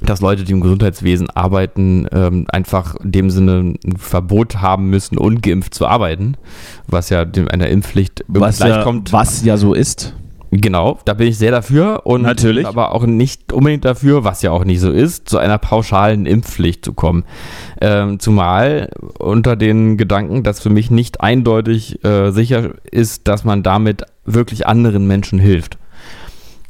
[0.00, 5.18] dass Leute, die im Gesundheitswesen arbeiten, ähm, einfach in dem Sinne ein Verbot haben müssen,
[5.18, 6.36] ungeimpft zu arbeiten,
[6.86, 9.12] was ja einer Impfpflicht Was gleich ja, kommt.
[9.12, 10.14] was ja so ist.
[10.50, 12.66] Genau, da bin ich sehr dafür und Natürlich.
[12.66, 16.84] aber auch nicht unbedingt dafür, was ja auch nicht so ist, zu einer pauschalen Impfpflicht
[16.84, 17.24] zu kommen.
[17.80, 23.62] Ähm, zumal unter den Gedanken, dass für mich nicht eindeutig äh, sicher ist, dass man
[23.62, 25.78] damit wirklich anderen Menschen hilft.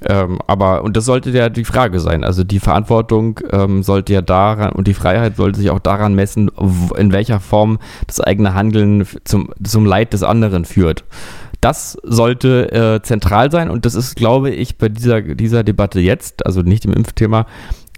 [0.07, 2.23] Ähm, aber, und das sollte ja die Frage sein.
[2.23, 6.51] Also die Verantwortung ähm, sollte ja daran und die Freiheit sollte sich auch daran messen,
[6.97, 11.05] in welcher Form das eigene Handeln zum, zum Leid des anderen führt.
[11.61, 16.47] Das sollte äh, zentral sein und das ist, glaube ich, bei dieser, dieser Debatte jetzt,
[16.47, 17.47] also nicht im Impfthema,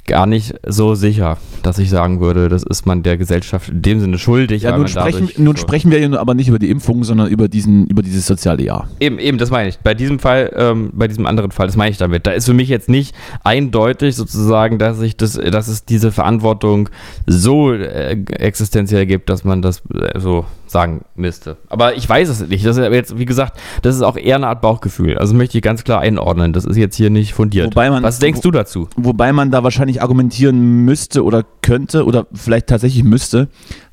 [0.07, 4.01] gar nicht so sicher, dass ich sagen würde, das ist man der Gesellschaft in dem
[4.01, 4.63] Sinne schuldig.
[4.63, 7.49] Ja, nun sprechen, nun so- sprechen wir ja aber nicht über die Impfung, sondern über,
[7.49, 8.89] diesen, über dieses soziale Jahr.
[8.99, 9.79] Eben, eben, das meine ich.
[9.79, 12.27] Bei diesem Fall, ähm, bei diesem anderen Fall, das meine ich damit.
[12.27, 16.89] Da ist für mich jetzt nicht eindeutig sozusagen, dass ich das, dass es diese Verantwortung
[17.27, 21.57] so äh, existenziell gibt, dass man das äh, so sagen müsste.
[21.69, 22.65] Aber ich weiß es nicht.
[22.65, 25.19] Das ist jetzt, wie gesagt, das ist auch eher eine Art Bauchgefühl.
[25.19, 26.53] Also möchte ich ganz klar einordnen.
[26.53, 27.67] Das ist jetzt hier nicht fundiert.
[27.67, 28.89] Wobei man- Was denkst wo- du dazu?
[28.97, 33.49] Wobei man da wahrscheinlich argumentieren müsste oder könnte oder vielleicht tatsächlich müsste,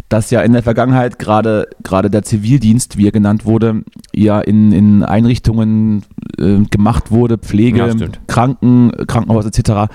[0.10, 3.84] dass ja in der Vergangenheit gerade gerade der Zivildienst, wie er genannt wurde,
[4.14, 6.04] ja in, in Einrichtungen
[6.40, 8.08] äh, gemacht wurde, Pflege, Ja.
[8.28, 9.92] Kranken, Krankenhaus etc.,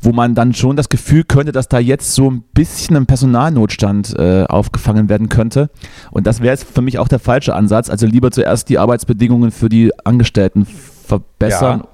[0.00, 4.18] wo man dann schon das Gefühl könnte, dass da jetzt so ein bisschen ein Personalnotstand
[4.18, 5.70] äh, aufgefangen werden könnte.
[6.10, 7.88] Und das wäre jetzt für mich auch der falsche Ansatz.
[7.88, 11.84] Also lieber zuerst die Arbeitsbedingungen für die Angestellten verbessern,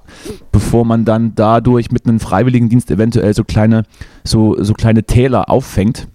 [0.51, 3.83] bevor man dann dadurch mit einem Freiwilligendienst eventuell so kleine,
[4.23, 6.07] so, so kleine Täler auffängt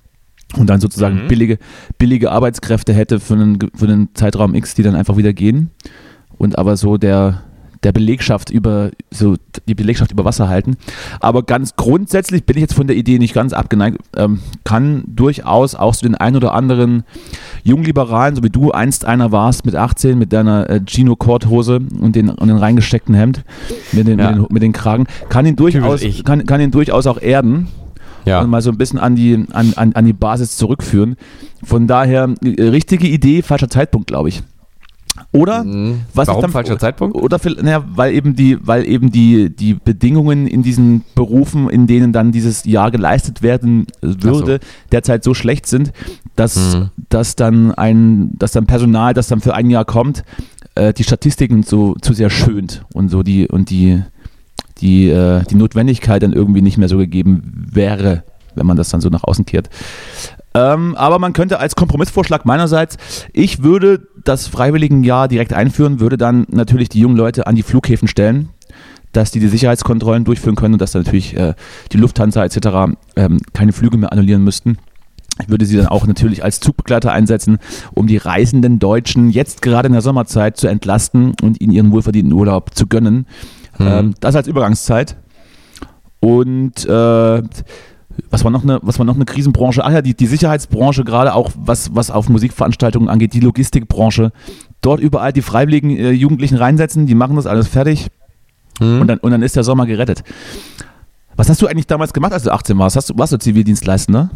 [0.57, 1.28] und dann sozusagen Mhm.
[1.28, 1.59] billige,
[1.98, 5.70] billige Arbeitskräfte hätte für einen, für einen Zeitraum X, die dann einfach wieder gehen
[6.38, 7.42] und aber so der,
[7.82, 9.36] der Belegschaft über, so
[9.68, 10.76] die Belegschaft über Wasser halten.
[11.20, 15.74] Aber ganz grundsätzlich bin ich jetzt von der Idee nicht ganz abgeneigt, ähm, kann durchaus
[15.74, 17.05] auch so den ein oder anderen
[17.62, 22.30] Jungliberalen, so wie du einst einer warst mit 18, mit deiner äh, Gino-Korthose und den,
[22.30, 23.44] und den reingesteckten Hemd,
[23.92, 24.30] mit den, Ja.
[24.30, 27.68] mit den, mit den Kragen, kann ihn durchaus, kann, kann ihn durchaus auch erden
[28.25, 28.41] Ja.
[28.41, 31.16] und mal so ein bisschen an die, an, an, an die Basis zurückführen.
[31.62, 34.43] Von daher, äh, richtige Idee, falscher Zeitpunkt, glaube ich.
[35.31, 36.01] Oder Mhm.
[36.12, 37.16] was Warum dann, falscher Zeitpunkt?
[37.16, 42.12] Oder naja, weil eben die, weil eben die, die Bedingungen in diesen Berufen, in denen
[42.12, 44.59] dann dieses Jahr geleistet werden würde,
[44.91, 45.93] derzeit so schlecht sind,
[46.35, 46.91] dass, Mhm.
[47.11, 50.25] dass dann ein, dass dann Personal, das dann für ein Jahr kommt,
[50.75, 54.03] äh, die Statistiken so zu sehr schönt und so die und die
[54.85, 58.22] die, äh, die Notwendigkeit dann irgendwie nicht mehr so gegeben wäre,
[58.55, 59.70] wenn man das dann so nach außen kehrt.
[60.55, 62.99] Ähm, aber man könnte als Kompromissvorschlag meinerseits,
[63.32, 68.07] ich würde das Freiwilligenjahr direkt einführen, würde dann natürlich die jungen Leute an die Flughäfen
[68.07, 68.51] stellen,
[69.12, 71.55] dass die die Sicherheitskontrollen durchführen können und dass dann natürlich äh,
[71.91, 72.97] die Lufthansa etc.
[73.16, 74.76] Ähm, keine Flüge mehr annullieren müssten.
[75.43, 77.59] Ich würde sie dann auch natürlich als Zugbegleiter einsetzen,
[77.93, 82.32] um die reisenden Deutschen jetzt gerade in der Sommerzeit zu entlasten und ihnen ihren wohlverdienten
[82.32, 83.26] Urlaub zu gönnen.
[83.79, 83.87] Mhm.
[83.87, 85.16] Ähm, das als Übergangszeit.
[86.20, 87.43] Und äh,
[88.31, 89.85] was war noch eine, was war noch eine Krisenbranche?
[89.85, 94.33] Ach ja, die, die Sicherheitsbranche, gerade auch was, was auf Musikveranstaltungen angeht, die Logistikbranche.
[94.81, 98.09] Dort überall die freiwilligen äh, Jugendlichen reinsetzen, die machen das alles fertig
[98.81, 99.01] Mhm.
[99.03, 100.25] und, dann, und dann ist der Sommer gerettet.
[101.37, 102.97] Was hast du eigentlich damals gemacht, als du 18 warst?
[102.97, 104.31] Hast du, warst du Zivildienstleistender?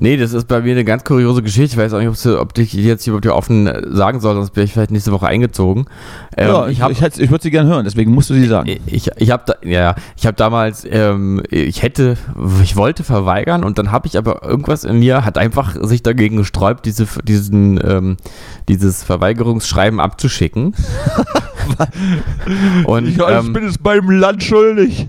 [0.00, 1.74] Nee, das ist bei mir eine ganz kuriose Geschichte.
[1.74, 4.72] Ich weiß auch nicht, ob, ich jetzt hier überhaupt offen sagen soll, sonst wäre ich
[4.72, 5.86] vielleicht nächste Woche eingezogen.
[6.36, 8.70] Ähm, ja, ich, hab- ich, ich würde sie gerne hören, deswegen musst du sie sagen.
[8.86, 12.16] Ich, ich habe da, ja, ich habe damals, ähm, ich hätte,
[12.62, 16.36] ich wollte verweigern und dann habe ich aber irgendwas in mir hat einfach sich dagegen
[16.36, 18.16] gesträubt, diese, diesen, ähm,
[18.68, 20.74] dieses Verweigerungsschreiben abzuschicken.
[22.84, 25.08] und ähm, bin es beim Land schuldig.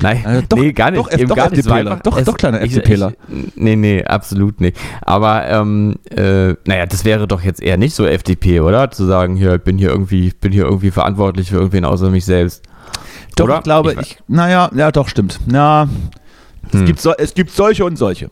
[0.00, 1.00] Nein, Äh, doch- nee, gar nicht.
[1.00, 1.60] doch, eben doch gar nicht.
[1.60, 3.12] Es Doch- es- doch kleiner FDPler.
[3.54, 4.76] Nee, nee, absolut nicht.
[5.02, 8.90] Aber, ähm, äh, naja, das wäre doch jetzt eher nicht so FDP, oder?
[8.90, 12.10] Zu sagen, hier, ich bin hier irgendwie, ich bin hier irgendwie verantwortlich für irgendwen außer
[12.10, 12.64] mich selbst.
[13.36, 13.56] Doch, Oder?
[13.58, 15.38] ich glaube, Ich- ich, naja, ja, doch, stimmt.
[16.66, 16.86] Es, Hm.
[16.86, 18.30] gibt so, es gibt solche und solche.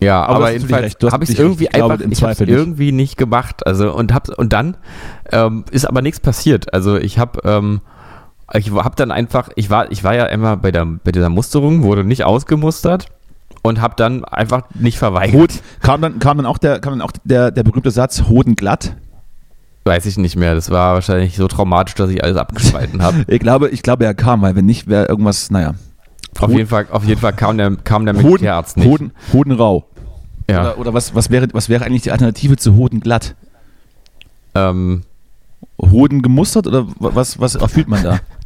[0.00, 1.64] Ja, Aber aber, jedenfalls habe ich es irgendwie.
[1.64, 3.66] Ich glaube, einfach, im ich irgendwie nicht gemacht.
[3.66, 4.76] Also und hab's und dann
[5.30, 6.72] ähm, ist aber nichts passiert.
[6.72, 7.80] Also ich habe ähm,
[8.54, 11.82] ich habe dann einfach, ich war, ich war ja immer bei der bei dieser Musterung,
[11.82, 13.06] wurde nicht ausgemustert
[13.62, 15.34] und habe dann einfach nicht verweigert.
[15.40, 15.50] Hut,
[15.82, 18.96] kam dann, kam dann auch der, kam dann auch der, der berühmte Satz, Hoden glatt.
[19.84, 20.54] Weiß ich nicht mehr.
[20.54, 23.24] Das war wahrscheinlich so traumatisch, dass ich alles abgespalten habe.
[23.28, 25.74] Ich glaube, ich glaube, er kam, weil wenn nicht, wäre irgendwas, naja.
[26.38, 28.86] auf jeden Fall, auf jeden Fall kam der kam der Militärarzt nicht.
[28.88, 29.84] Hoden, Hoden rau.
[30.50, 30.60] ja.
[30.60, 33.34] Oder, oder was, was, wäre, was wäre eigentlich die Alternative zu Hoden glatt?
[34.54, 35.02] ähm,
[35.80, 38.18] Hoden gemustert oder wa- was, was erfüllt man da?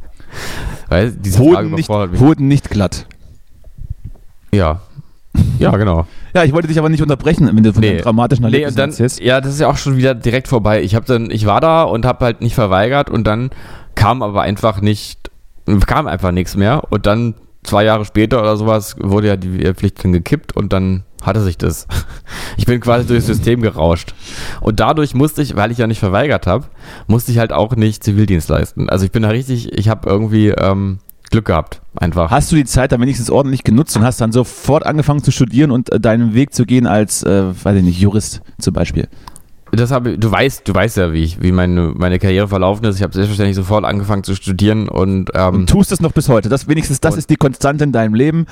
[0.89, 1.89] weil diese Frage Hoden nicht.
[1.89, 3.05] Hoden nicht glatt.
[4.53, 4.81] Ja.
[5.59, 6.07] Ja, genau.
[6.33, 7.99] Ja, ich wollte dich aber nicht unterbrechen, wenn du von Nee.
[8.01, 9.19] dramatischen Nee, Erlebnissen und dann, erzählst.
[9.19, 10.81] ja, das ist ja auch schon wieder direkt vorbei.
[10.81, 13.49] Ich habe dann, ich war da und habe halt nicht verweigert und dann
[13.95, 15.31] kam aber einfach nicht,
[15.87, 20.03] kam einfach nichts mehr und dann zwei Jahre später oder sowas wurde ja die Pflicht
[20.03, 21.87] dann gekippt und dann hatte sich das.
[22.57, 24.15] Ich bin quasi durchs System gerauscht.
[24.61, 26.65] Und dadurch musste ich, weil ich ja nicht verweigert habe,
[27.07, 28.89] musste ich halt auch nicht Zivildienst leisten.
[28.89, 30.99] Also ich bin da richtig, ich habe irgendwie ähm,
[31.31, 32.31] Glück gehabt, einfach.
[32.31, 35.71] Hast du die Zeit dann wenigstens ordentlich genutzt und hast dann sofort angefangen zu studieren
[35.71, 39.07] und äh, deinen Weg zu gehen als, äh, weiß ich nicht, Jurist zum Beispiel?
[39.75, 42.97] Das habe du weißt, du weißt ja, wie ich, wie meine, meine Karriere verlaufen ist.
[42.97, 46.49] Ich habe selbstverständlich sofort angefangen zu studieren und, ähm, Und tust es noch bis heute.
[46.49, 48.45] Das wenigstens, das ist die Konstante in deinem Leben.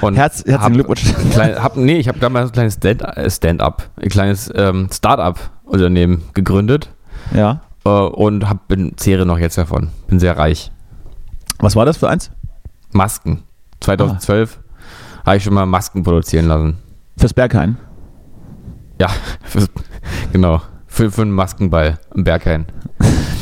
[0.00, 1.02] und Herz, herzlichen hab- Glückwunsch.
[1.18, 4.88] ein klein, hab, nee, ich habe damals ein kleines Stand- äh, Stand-up, ein kleines ähm,
[4.92, 6.90] Start-up-Unternehmen gegründet
[7.34, 7.60] Ja.
[7.84, 9.88] äh, und hab, bin, zehre noch jetzt davon.
[10.08, 10.70] Bin sehr reich.
[11.58, 12.30] Was war das für eins?
[12.92, 13.42] Masken.
[13.80, 14.58] 2012
[15.26, 16.76] habe ich schon mal Masken produzieren lassen.
[17.18, 17.76] Fürs Berghain.
[19.00, 19.08] Ja,
[19.42, 19.66] für,
[20.32, 20.60] genau.
[20.90, 22.66] Für, für einen Maskenball im Berghain.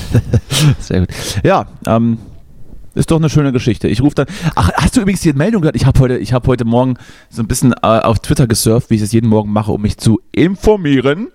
[0.79, 1.09] Sehr gut.
[1.43, 2.19] Ja, ähm,
[2.95, 3.89] Ist doch eine schöne Geschichte.
[3.89, 4.27] Ich rufe dann.
[4.55, 5.75] Ach, hast du übrigens die Meldung gehört?
[5.75, 6.99] Ich habe heute, ich hab heute Morgen
[7.31, 9.97] so ein bisschen äh, auf Twitter gesurft, wie ich es jeden Morgen mache, um mich
[9.97, 11.29] zu informieren.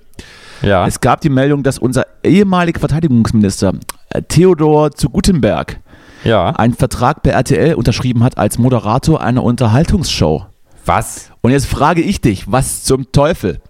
[0.62, 0.88] Ja.
[0.88, 3.74] Es gab die Meldung, dass unser ehemaliger Verteidigungsminister
[4.10, 5.80] äh, Theodor zu Gutenberg
[6.24, 6.52] ja.
[6.52, 10.46] einen Vertrag bei RTL unterschrieben hat als Moderator einer Unterhaltungsshow.
[10.86, 11.32] Was?
[11.42, 13.62] Und jetzt frage ich dich, was zum Teufel?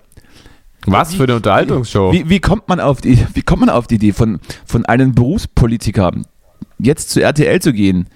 [0.86, 2.12] Was für eine Unterhaltungsshow?
[2.12, 5.14] Wie, wie, kommt man auf die, wie kommt man auf die Idee von, von einem
[5.16, 6.12] Berufspolitiker
[6.80, 8.08] jetzt zu RTL zu gehen?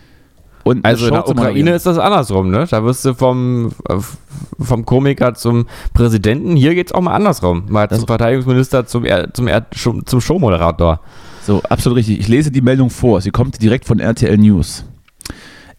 [0.63, 2.67] Und Also in der Ukraine ist das andersrum, ne?
[2.69, 3.95] Da wirst du vom, äh,
[4.59, 6.57] vom Komiker zum Präsidenten.
[6.57, 7.63] Hier geht's auch mal andersrum.
[7.69, 10.99] Mal zum Verteidigungsminister zum, Er- zum, Er- zum Showmoderator.
[11.45, 12.19] So, absolut richtig.
[12.19, 13.21] Ich lese die Meldung vor.
[13.21, 14.83] Sie kommt direkt von RTL News.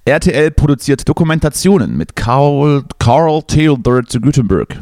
[0.06, 4.80] RTL produziert Dokumentationen mit Carl, Carl Theodor zu Gutenberg.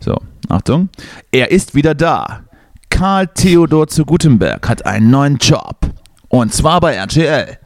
[0.00, 0.16] So,
[0.48, 0.88] Achtung.
[1.30, 2.40] Er ist wieder da.
[2.88, 5.76] Karl Theodor zu Gutenberg hat einen neuen Job.
[6.28, 7.58] Und zwar bei RTL.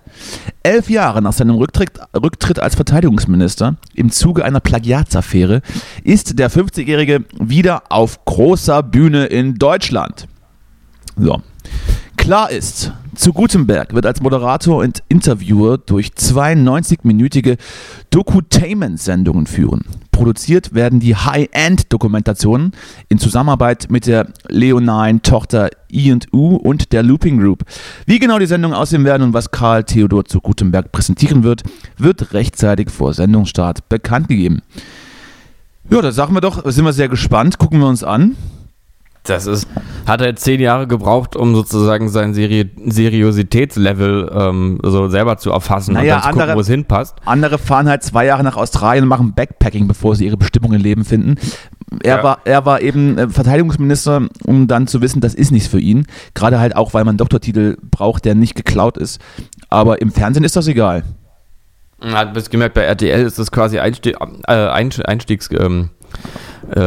[0.62, 5.60] Elf Jahre nach seinem Rücktritt, Rücktritt als Verteidigungsminister im Zuge einer Plagiatsaffäre
[6.02, 10.26] ist der 50-Jährige wieder auf großer Bühne in Deutschland.
[11.16, 11.42] So.
[12.16, 17.58] Klar ist, zu Gutenberg wird als Moderator und Interviewer durch zwei 90-minütige
[18.10, 19.84] Dokutainment-Sendungen führen.
[20.14, 22.70] Produziert werden die High-End-Dokumentationen
[23.08, 27.64] in Zusammenarbeit mit der Leonine-Tochter E&U und der Looping Group.
[28.06, 31.64] Wie genau die Sendungen aussehen werden und was Karl Theodor zu Gutenberg präsentieren wird,
[31.98, 34.62] wird rechtzeitig vor Sendungsstart bekannt gegeben.
[35.90, 38.36] Ja, da sagen wir doch, sind wir sehr gespannt, gucken wir uns an.
[39.26, 39.66] Das ist,
[40.06, 45.94] hat er zehn Jahre gebraucht, um sozusagen sein Seri Seriositätslevel ähm, so selber zu erfassen
[45.94, 47.16] Naja, und dann zu gucken, andere- wo es hinpasst.
[47.24, 50.82] Andere fahren halt zwei Jahre nach Australien und machen Backpacking, bevor sie ihre Bestimmung im
[50.82, 51.36] Leben finden.
[52.02, 52.22] Er, Ja.
[52.22, 56.06] war, er war eben äh, Verteidigungsminister, um dann zu wissen, das ist nichts für ihn.
[56.34, 59.20] Gerade halt auch, weil man einen Doktortitel braucht, der nicht geklaut ist.
[59.70, 61.02] Aber im Fernsehen ist das egal.
[62.02, 64.16] Hat bis gemerkt, bei RTL ist das quasi Einstieg,
[64.48, 65.88] äh, Einst- Einstiegs ähm,
[66.74, 66.80] äh,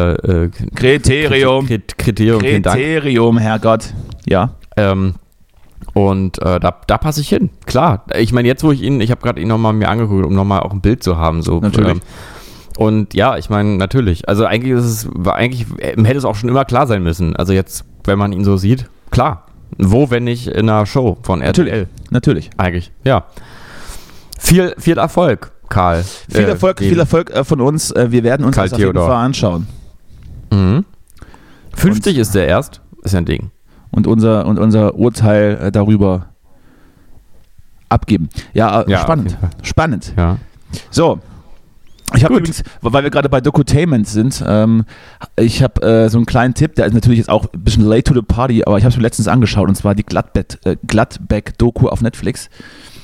[0.46, 1.66] äh, Kriterium.
[1.68, 2.42] Krit- Kriterium.
[2.42, 3.94] Kriterium, Herrgott.
[4.26, 4.52] Ja.
[4.76, 5.16] Ähm,
[5.94, 8.06] und äh, da, da passe ich hin, klar.
[8.18, 10.60] Ich meine, jetzt wo ich ihn, ich habe gerade ihn nochmal mir angeguckt, um nochmal
[10.62, 11.42] auch ein Bild zu haben.
[11.42, 11.60] So.
[11.60, 11.92] Natürlich.
[11.94, 12.02] Ähm,
[12.78, 14.30] und ja, ich meine, natürlich.
[14.30, 17.36] Also eigentlich ist es, war eigentlich, äh, hätte es auch schon immer klar sein müssen.
[17.36, 19.46] Also jetzt, wenn man ihn so sieht, klar.
[19.80, 21.66] Wo, wenn nicht in einer Show von RTL?
[21.66, 21.88] Natürlich.
[22.10, 22.50] Natürlich.
[22.58, 23.26] Eigentlich, ja.
[24.40, 26.04] Viel, viel Erfolg, Karl.
[26.30, 27.92] Viel Äh, Erfolg, den- viel Erfolg äh, von uns.
[27.92, 29.08] Äh, wir werden uns Karl das auf jeden Theodor.
[29.10, 29.68] Fall anschauen.
[30.52, 30.86] Mhm.
[31.76, 33.52] 50 ist der erst, ist ja ein Ding.
[33.92, 36.28] Und unser, und unser Urteil äh, darüber
[37.90, 38.30] abgeben.
[38.54, 39.38] Ja, äh, Ja, spannend.
[39.64, 40.14] Spannend.
[40.18, 40.38] Ja.
[40.92, 41.20] So.
[42.16, 44.86] Ich habe übrigens, weil wir gerade bei Dokutainment sind, ähm,
[45.38, 48.04] ich habe äh, so einen kleinen Tipp, der ist natürlich jetzt auch ein bisschen late
[48.04, 50.78] to the party, aber ich habe es mir letztens angeschaut und zwar die Gladbeck, äh,
[50.88, 52.50] Gladbeck-Doku auf Netflix,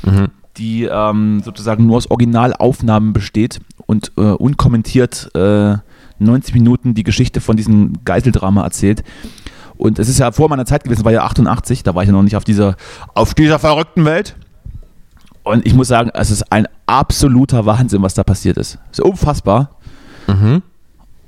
[0.06, 0.28] Mhm.
[0.58, 5.78] Die ähm, sozusagen nur aus Originalaufnahmen besteht und äh, unkommentiert äh,
[6.20, 9.04] 90 Minuten die Geschichte von diesem Geiseldrama erzählt.
[9.78, 12.14] Und es ist ja vor meiner Zeit gewesen, war ja 88, da war ich ja
[12.14, 12.76] noch nicht auf dieser,
[13.16, 14.36] auf dieser verrückten Welt.
[15.44, 18.78] Und ich muss sagen, es ist ein absoluter Wahnsinn, was da passiert ist.
[18.92, 19.72] Es ist unfassbar.
[20.28, 20.62] Mhm.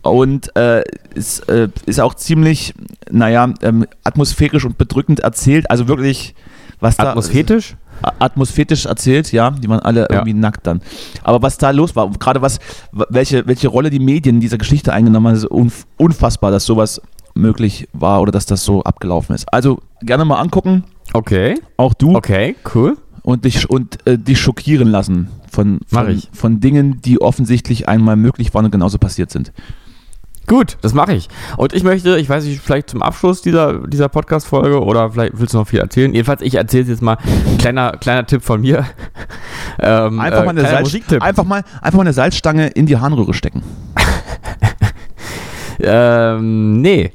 [0.04, 0.84] Und äh,
[1.16, 2.74] es äh, ist auch ziemlich,
[3.10, 5.70] naja, ähm, atmosphärisch und bedrückend erzählt.
[5.70, 6.36] Also wirklich,
[6.80, 7.10] was da.
[7.10, 7.76] Atmosphätisch?
[8.02, 9.52] A- Atmosphätisch erzählt, ja.
[9.52, 10.82] Die waren alle irgendwie nackt dann.
[11.24, 12.60] Aber was da los war, gerade was,
[12.92, 17.02] welche, welche Rolle die Medien in dieser Geschichte eingenommen haben, ist unf unfassbar, dass sowas
[17.34, 19.52] möglich war oder dass das so abgelaufen ist.
[19.54, 20.84] Also gerne mal angucken,
[21.14, 21.56] Okay.
[21.78, 22.98] auch du Okay, cool.
[23.24, 28.54] und dich und äh, dich schockieren lassen von, von, von Dingen, die offensichtlich einmal möglich
[28.54, 29.52] waren und genauso passiert sind.
[30.48, 31.28] Gut, das mache ich.
[31.58, 35.54] Und ich möchte, ich weiß nicht, vielleicht zum Abschluss dieser, dieser Podcast-Folge oder vielleicht willst
[35.54, 36.14] du noch viel erzählen.
[36.14, 37.18] Jedenfalls, ich erzähle es jetzt mal.
[37.58, 38.86] Kleiner, kleiner Tipp von mir.
[39.80, 43.34] ähm, Einfach, äh, mal eine Salz, einfach, mal, einfach mal eine Salzstange in die Harnröhre
[43.34, 43.64] stecken.
[45.80, 47.12] Ähm, nee.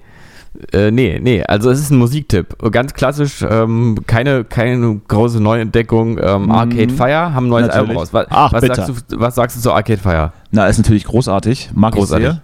[0.73, 2.55] Äh, nee, nee, also es ist ein Musiktipp.
[2.71, 6.19] Ganz klassisch, ähm, keine, keine große Neuentdeckung.
[6.23, 7.69] Ähm, Arcade Fire haben ein neues Mhm.
[7.69, 7.89] Natürlich.
[7.89, 8.09] Album raus.
[8.13, 10.33] Was, Ach, was, sagst du, was sagst du zu Arcade Fire?
[10.51, 11.71] Na, ist natürlich großartig.
[11.75, 12.27] Mag Großartig.
[12.29, 12.43] ich sehr.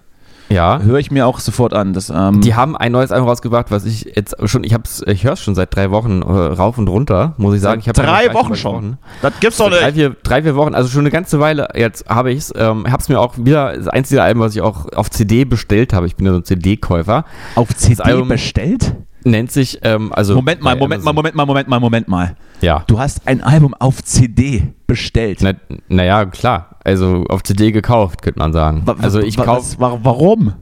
[0.49, 0.79] Ja.
[0.81, 1.93] Höre ich mir auch sofort an.
[1.93, 5.23] Das, ähm, Die haben ein neues Album rausgebracht, was ich jetzt schon, ich hab's, ich
[5.23, 7.81] höre es schon seit drei Wochen äh, rauf und runter, muss ich sagen.
[7.85, 8.97] Ich drei nicht Wochen schon.
[9.21, 12.31] Das gibt's doch Drei vier, drei, vier Wochen, also schon eine ganze Weile jetzt habe
[12.31, 12.53] ich es.
[12.55, 16.07] Ähm, hab's mir auch wieder, das einzige Album, was ich auch auf CD bestellt habe.
[16.07, 17.25] Ich bin ja so ein CD-Käufer.
[17.55, 18.95] Auf CD bestellt?
[19.23, 20.35] Nennt sich, ähm, also.
[20.35, 21.15] Moment mal, Moment mal, Amazon.
[21.15, 22.35] Moment mal, Moment mal, Moment mal.
[22.61, 22.83] Ja.
[22.87, 25.39] Du hast ein Album auf CD bestellt.
[25.41, 25.53] Na,
[25.89, 26.77] naja, klar.
[26.83, 28.83] Also auf CD gekauft, könnte man sagen.
[28.85, 29.75] Wa- Also ich kaufe.
[29.79, 30.53] Warum?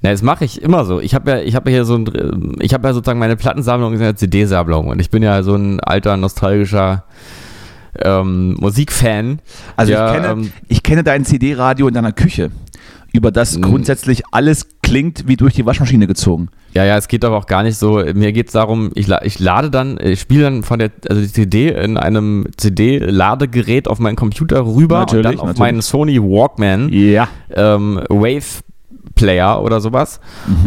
[0.00, 1.00] Na, das mache ich immer so.
[1.00, 3.92] Ich habe ja, ich habe ja hier so ein, ich habe ja sozusagen meine Plattensammlung
[3.94, 7.04] ist eine CD-Sammlung und ich bin ja so ein alter nostalgischer
[8.00, 9.40] ähm, Musikfan.
[9.76, 12.50] Also der, ich, kenne, ähm, ich kenne dein CD-Radio in deiner Küche,
[13.12, 16.48] über das grundsätzlich alles klingt wie durch die Waschmaschine gezogen.
[16.78, 18.04] Ja, ja, es geht aber auch gar nicht so.
[18.14, 21.26] Mir geht es darum, ich, ich lade dann, ich spiele dann von der also die
[21.32, 25.58] CD in einem CD-Ladegerät auf meinen Computer rüber Natürlich, und dann auf natürlich.
[25.58, 27.26] meinen Sony Walkman Ja.
[27.50, 28.62] ähm, Wave
[29.16, 30.20] Player oder sowas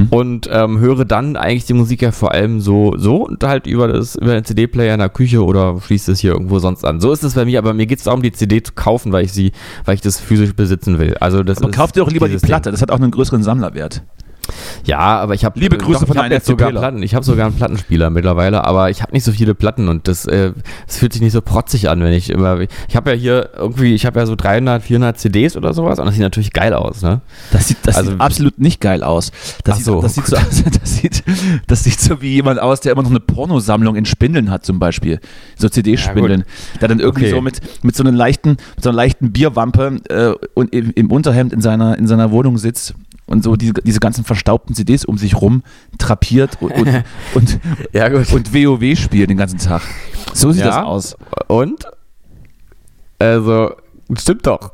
[0.10, 3.88] und ähm, höre dann eigentlich die Musik ja vor allem so so und halt über
[3.88, 7.00] das über den CD-Player in der Küche oder schließe es hier irgendwo sonst an.
[7.00, 9.24] So ist es bei mir, aber mir geht es darum, die CD zu kaufen, weil
[9.24, 9.54] ich sie,
[9.86, 11.16] weil ich das physisch besitzen will.
[11.22, 12.50] Also das Aber ist kauf dir doch lieber die dieses Ding.
[12.50, 14.04] Platte, das hat auch einen größeren Sammlerwert.
[14.86, 16.70] Ja, aber ich habe Liebe Grüße von ich hab einem jetzt sogar.
[16.72, 17.04] Platten.
[17.04, 20.26] Ich habe sogar einen Plattenspieler mittlerweile, aber ich habe nicht so viele Platten und das,
[20.26, 20.54] äh,
[20.88, 22.60] das fühlt sich nicht so protzig an, wenn ich immer.
[22.88, 26.06] Ich habe ja hier irgendwie, ich habe ja so 300, 400 CDs oder sowas und
[26.06, 27.22] das sieht natürlich geil aus, ne?
[27.52, 29.32] Das sieht, das Also- sieht absolut nicht geil aus.
[29.64, 31.24] Das, Ach sieht, so, das, sieht so aus das, sieht,
[31.68, 34.80] das sieht so wie jemand aus, der immer noch eine Pornosammlung in Spindeln hat, zum
[34.80, 35.20] Beispiel.
[35.58, 36.44] So CD-Spindeln.
[36.80, 37.32] der dann irgendwie Okay.
[37.36, 41.12] so mit, mit so einer leichten, mit so einer leichten Bierwampe äh, und im, im
[41.12, 42.94] Unterhemd in seiner, in seiner Wohnung sitzt
[43.32, 45.64] und so diese, diese ganzen verstaubten CDs um sich rum
[45.98, 47.04] trapiert und, und,
[47.34, 47.60] und,
[47.94, 48.32] Ja, gut.
[48.34, 49.82] und WoW spielt den ganzen Tag.
[50.34, 50.68] So sieht Ja.
[50.68, 51.18] das aus.
[51.48, 51.86] Und?
[53.20, 53.72] Also,
[54.18, 54.72] stimmt doch.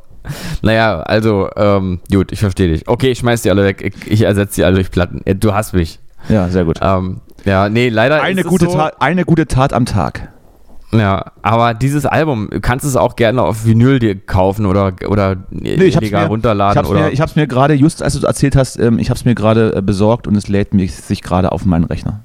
[0.62, 2.88] Naja, also, ähm, gut, ich verstehe dich.
[2.88, 3.82] Okay, ich schmeiß die alle weg.
[3.82, 5.22] Ich, ich ersetze die alle durch Platten.
[5.26, 5.99] Ja, Du hast mich.
[6.30, 6.80] Ja, sehr gut.
[6.82, 10.34] Ähm, ja, nee, leider Eine ist es gute, so, Tat, eine gute Tat am Tag.
[10.91, 15.35] Ja, aber dieses Album, du kannst es auch gerne auf Vinyl dir kaufen oder, oder
[15.49, 16.99] Nee, illegal mir, runterladen ich hab's oder.
[17.01, 19.75] Mir, ich hab's mir gerade, just als du erzählt hast, ähm, ich hab's mir gerade
[19.75, 22.21] äh, besorgt und es lädt mich sich gerade auf meinen Rechner.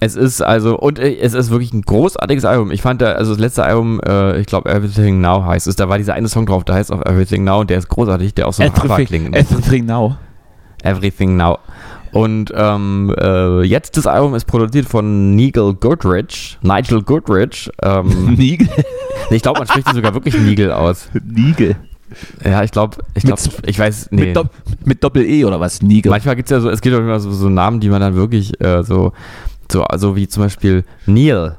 [0.00, 2.70] Es ist also, und äh, es ist wirklich ein großartiges Album.
[2.70, 5.90] Ich fand da, also das letzte Album, äh, ich glaube Everything Now heißt es, da
[5.90, 8.48] war dieser eine Song drauf, der heißt auch Everything Now und der ist großartig, der
[8.48, 9.36] auch so nach klingt.
[9.36, 10.16] everything now.
[10.82, 11.58] Everything Now.
[12.12, 17.70] Und ähm, äh, jetzt das Album ist produziert von Nigel Goodrich, Nigel Goodrich.
[17.82, 18.68] Ähm, Nigel.
[19.30, 21.08] ich glaube, man spricht ihn sogar wirklich Nigel aus.
[21.24, 21.76] Nigel.
[22.42, 24.26] Ja, ich glaube, ich glaube, ich weiß, nee.
[24.26, 24.50] Mit, Dopp
[24.84, 25.82] mit Doppel-E oder was?
[25.82, 26.10] Nigel.
[26.10, 28.14] Manchmal gibt es ja so, es gibt auch immer so, so Namen, die man dann
[28.14, 29.12] wirklich äh, so,
[29.70, 31.58] so, also wie zum Beispiel Neil.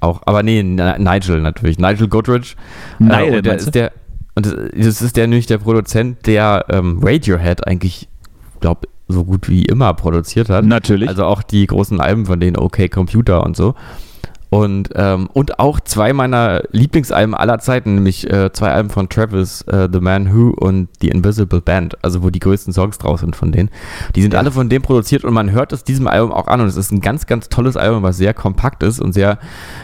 [0.00, 1.78] Auch, aber nee, Ni- Nigel natürlich.
[1.78, 2.56] Nigel Goodrich.
[2.98, 3.92] Nigel, äh, und der ist der,
[4.34, 8.08] und das, das ist der nämlich der Produzent, der ähm, Radiohead eigentlich,
[8.60, 10.64] glaube so gut wie immer produziert hat.
[10.64, 11.08] Natürlich.
[11.08, 13.74] Also auch die großen Alben von denen, OK Computer und so.
[14.54, 19.62] Und, ähm, und auch zwei meiner Lieblingsalben aller Zeiten, nämlich äh, zwei Alben von Travis,
[19.62, 23.34] äh, The Man Who und The Invisible Band, also wo die größten Songs draus sind
[23.34, 23.68] von denen.
[24.14, 24.38] Die sind Ja.
[24.38, 26.92] alle von dem produziert und man hört es diesem Album auch an und es ist
[26.92, 29.38] ein ganz, ganz tolles Album, was sehr kompakt ist und sehr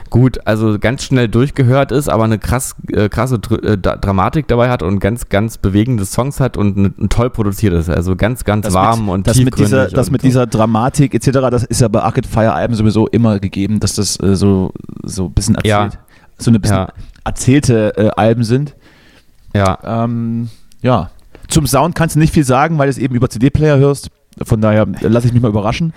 [0.09, 4.71] gut, also ganz schnell durchgehört ist, aber eine krass, äh, krasse Dr äh, Dramatik dabei
[4.71, 7.91] hat und ganz, ganz bewegende Songs hat und ein, ein toll produziert ist.
[7.91, 10.29] Also ganz, ganz das warm mit, und das mit dieser, das mit so.
[10.29, 14.21] dieser Dramatik etc., das ist ja bei Arcade Fire Alben sowieso immer gegeben, dass das
[14.21, 15.84] äh, so, so ein bisschen Ja.
[15.84, 15.98] erzählt,
[16.38, 16.92] so eine bisschen Ja.
[17.24, 18.74] erzählte äh, Alben sind.
[19.54, 20.48] Ja, Ähm,
[20.82, 21.11] ja.
[21.48, 24.11] Zum Sound kannst du nicht viel sagen, weil du es eben über CD-Player hörst.
[24.42, 25.92] Von daher lasse ich mich mal überraschen.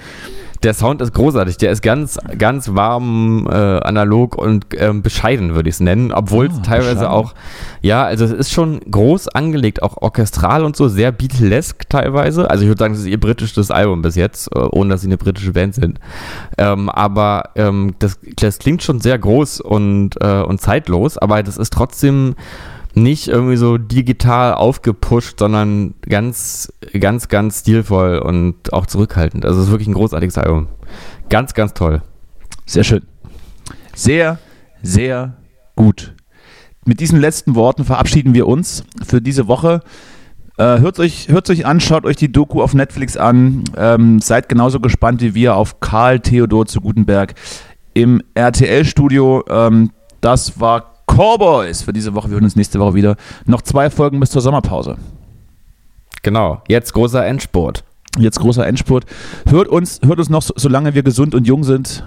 [0.64, 1.58] Der Sound ist großartig.
[1.58, 6.12] Der ist ganz, ganz warm, äh, analog und ähm, bescheiden, würde ich es nennen.
[6.14, 7.12] Obwohl es Ah, teilweise bescheiden.
[7.14, 7.34] auch,
[7.82, 12.50] ja, also es ist schon groß angelegt, auch orchestral und so, sehr Beatlesk teilweise.
[12.50, 15.08] Also ich würde sagen, das ist ihr britisches Album bis jetzt, äh, ohne dass sie
[15.08, 16.00] eine britische Band sind.
[16.58, 21.58] Ähm, aber ähm, das, das klingt schon sehr groß und, äh, und zeitlos, aber das
[21.58, 22.36] ist trotzdem
[22.96, 29.46] nicht irgendwie so digital aufgepusht, sondern ganz, ganz, ganz stilvoll und auch zurückhaltend.
[29.46, 30.68] Also es ist wirklich ein großartiges Album.
[31.30, 32.02] Ganz, ganz toll.
[32.66, 33.04] Sehr schön.
[33.96, 34.40] Sehr,
[34.82, 35.38] sehr
[35.76, 36.14] gut.
[36.86, 39.82] Mit diesen letzten Worten verabschieden wir uns für diese Woche.
[40.58, 43.64] Äh, hört euch, hört euch an, schaut euch die Doku auf Netflix an.
[43.76, 47.34] Ähm, seid genauso gespannt wie wir auf Karl Theodor zu Gutenberg
[47.94, 49.44] im RTL-Studio.
[49.50, 49.92] Ähm,
[50.22, 52.30] das war Cowboys für diese Woche.
[52.30, 53.16] Wir hören uns nächste Woche wieder.
[53.46, 54.98] Noch zwei Folgen bis zur Sommerpause.
[56.24, 56.62] Genau.
[56.68, 57.84] Jetzt großer Endspurt.
[58.18, 59.06] Jetzt großer Endspurt.
[59.48, 62.04] Hört uns, hört uns noch, so- solange wir gesund und jung sind.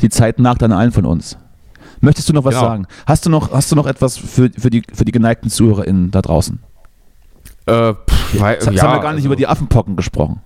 [0.00, 1.38] Die Zeit nagt an allen von uns.
[2.00, 2.66] Möchtest du noch was Genau.
[2.66, 2.86] sagen?
[3.06, 6.20] Hast du noch, hast du noch etwas für, für, die, für die geneigten ZuhörerInnen da
[6.22, 6.60] draußen?
[7.66, 10.40] Äh, pff, weil, Jetzt, jetzt haben wir gar nicht also- über die Affenpocken gesprochen.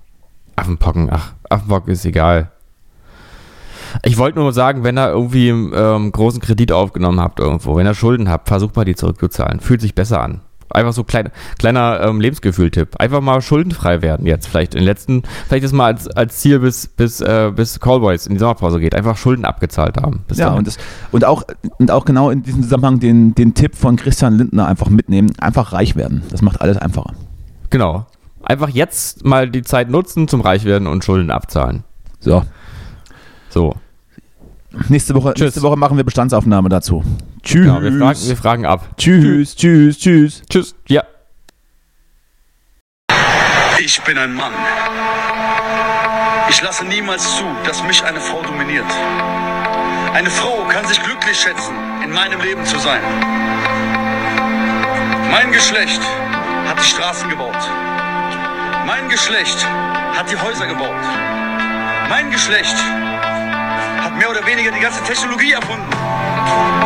[0.56, 2.52] Affenpocken, ach, Affenpocken ist egal.
[4.04, 7.86] Ich wollte nur sagen, wenn ihr irgendwie einen ähm, großen Kredit aufgenommen habt irgendwo, wenn
[7.86, 9.60] ihr Schulden habt, versucht mal die zurückzuzahlen.
[9.60, 10.40] Fühlt sich besser an.
[10.70, 12.96] Einfach so klein, kleiner ähm, Lebensgefühl-Tipp.
[12.98, 14.46] Einfach mal schuldenfrei werden jetzt.
[14.48, 18.26] Vielleicht in den letzten, vielleicht ist mal als, als Ziel bis, bis, äh, bis Callboys
[18.26, 18.94] in die Sommerpause geht.
[18.94, 20.24] Einfach Schulden abgezahlt haben.
[20.28, 20.58] Bis Ja, dahin.
[20.58, 20.76] und, das,
[21.10, 21.44] und, auch,
[21.78, 25.32] und auch genau in diesem Zusammenhang den, den Tipp von Christian Lindner einfach mitnehmen.
[25.40, 26.22] Einfach reich werden.
[26.30, 27.14] Das macht alles einfacher.
[27.70, 28.06] Genau.
[28.42, 31.84] Einfach jetzt mal die Zeit nutzen zum Reichwerden und Schulden abzahlen.
[32.20, 32.42] So,
[33.50, 33.74] So.
[34.88, 35.44] nächste Woche, Tschüss.
[35.44, 37.02] nächste Woche machen wir Bestandsaufnahme dazu.
[37.42, 37.42] Tschüss.
[37.42, 37.62] Tschüss.
[37.66, 38.88] Genau, wir fragen, wir fragen ab.
[38.96, 40.42] tschüss, tschüss, tschüss.
[40.48, 40.74] Tschüss.
[40.88, 41.02] Ja.
[43.80, 44.52] Ich bin ein Mann.
[46.50, 48.84] Ich lasse niemals zu, dass mich eine Frau dominiert.
[50.14, 53.00] Eine Frau kann sich glücklich schätzen, in meinem Leben zu sein.
[55.30, 56.00] Mein Geschlecht
[56.66, 57.54] hat die Straßen gebaut.
[58.86, 59.64] Mein Geschlecht
[60.16, 61.04] hat die Häuser gebaut.
[62.08, 63.17] Mein Geschlecht hat
[64.18, 65.86] mehr oder weniger die ganze Technologie erfunden.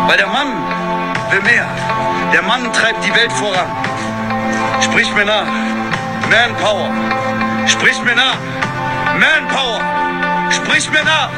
[0.07, 0.49] Weil der Mann
[1.30, 1.66] will mehr.
[2.33, 3.66] Der Mann treibt die Welt voran.
[4.80, 5.47] Sprich mir nach.
[6.30, 6.91] Manpower.
[7.66, 8.37] Sprich mir nach.
[9.18, 9.80] Manpower.
[10.51, 11.30] Sprich mir nach.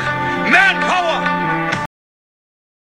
[0.50, 1.43] Manpower.